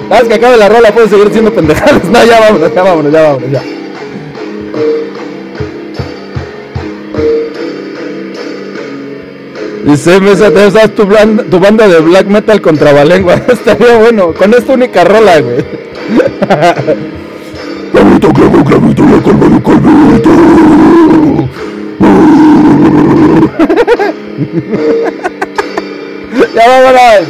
[0.08, 2.04] Sabes que acabe la rola, puedes seguir siendo pendejadas.
[2.10, 3.75] No, ya vámonos, ya vámonos, ya vámonos, ya.
[9.86, 13.34] Dice, Mesa, estás tu, blan- tu banda de black metal con trabalengua.
[13.48, 15.64] Estaría bueno, con esta única rola, güey.
[17.92, 19.02] Clavito clavó un clavito.
[19.04, 19.20] Un
[19.60, 20.30] calvito.
[26.54, 27.26] Ya vámonos.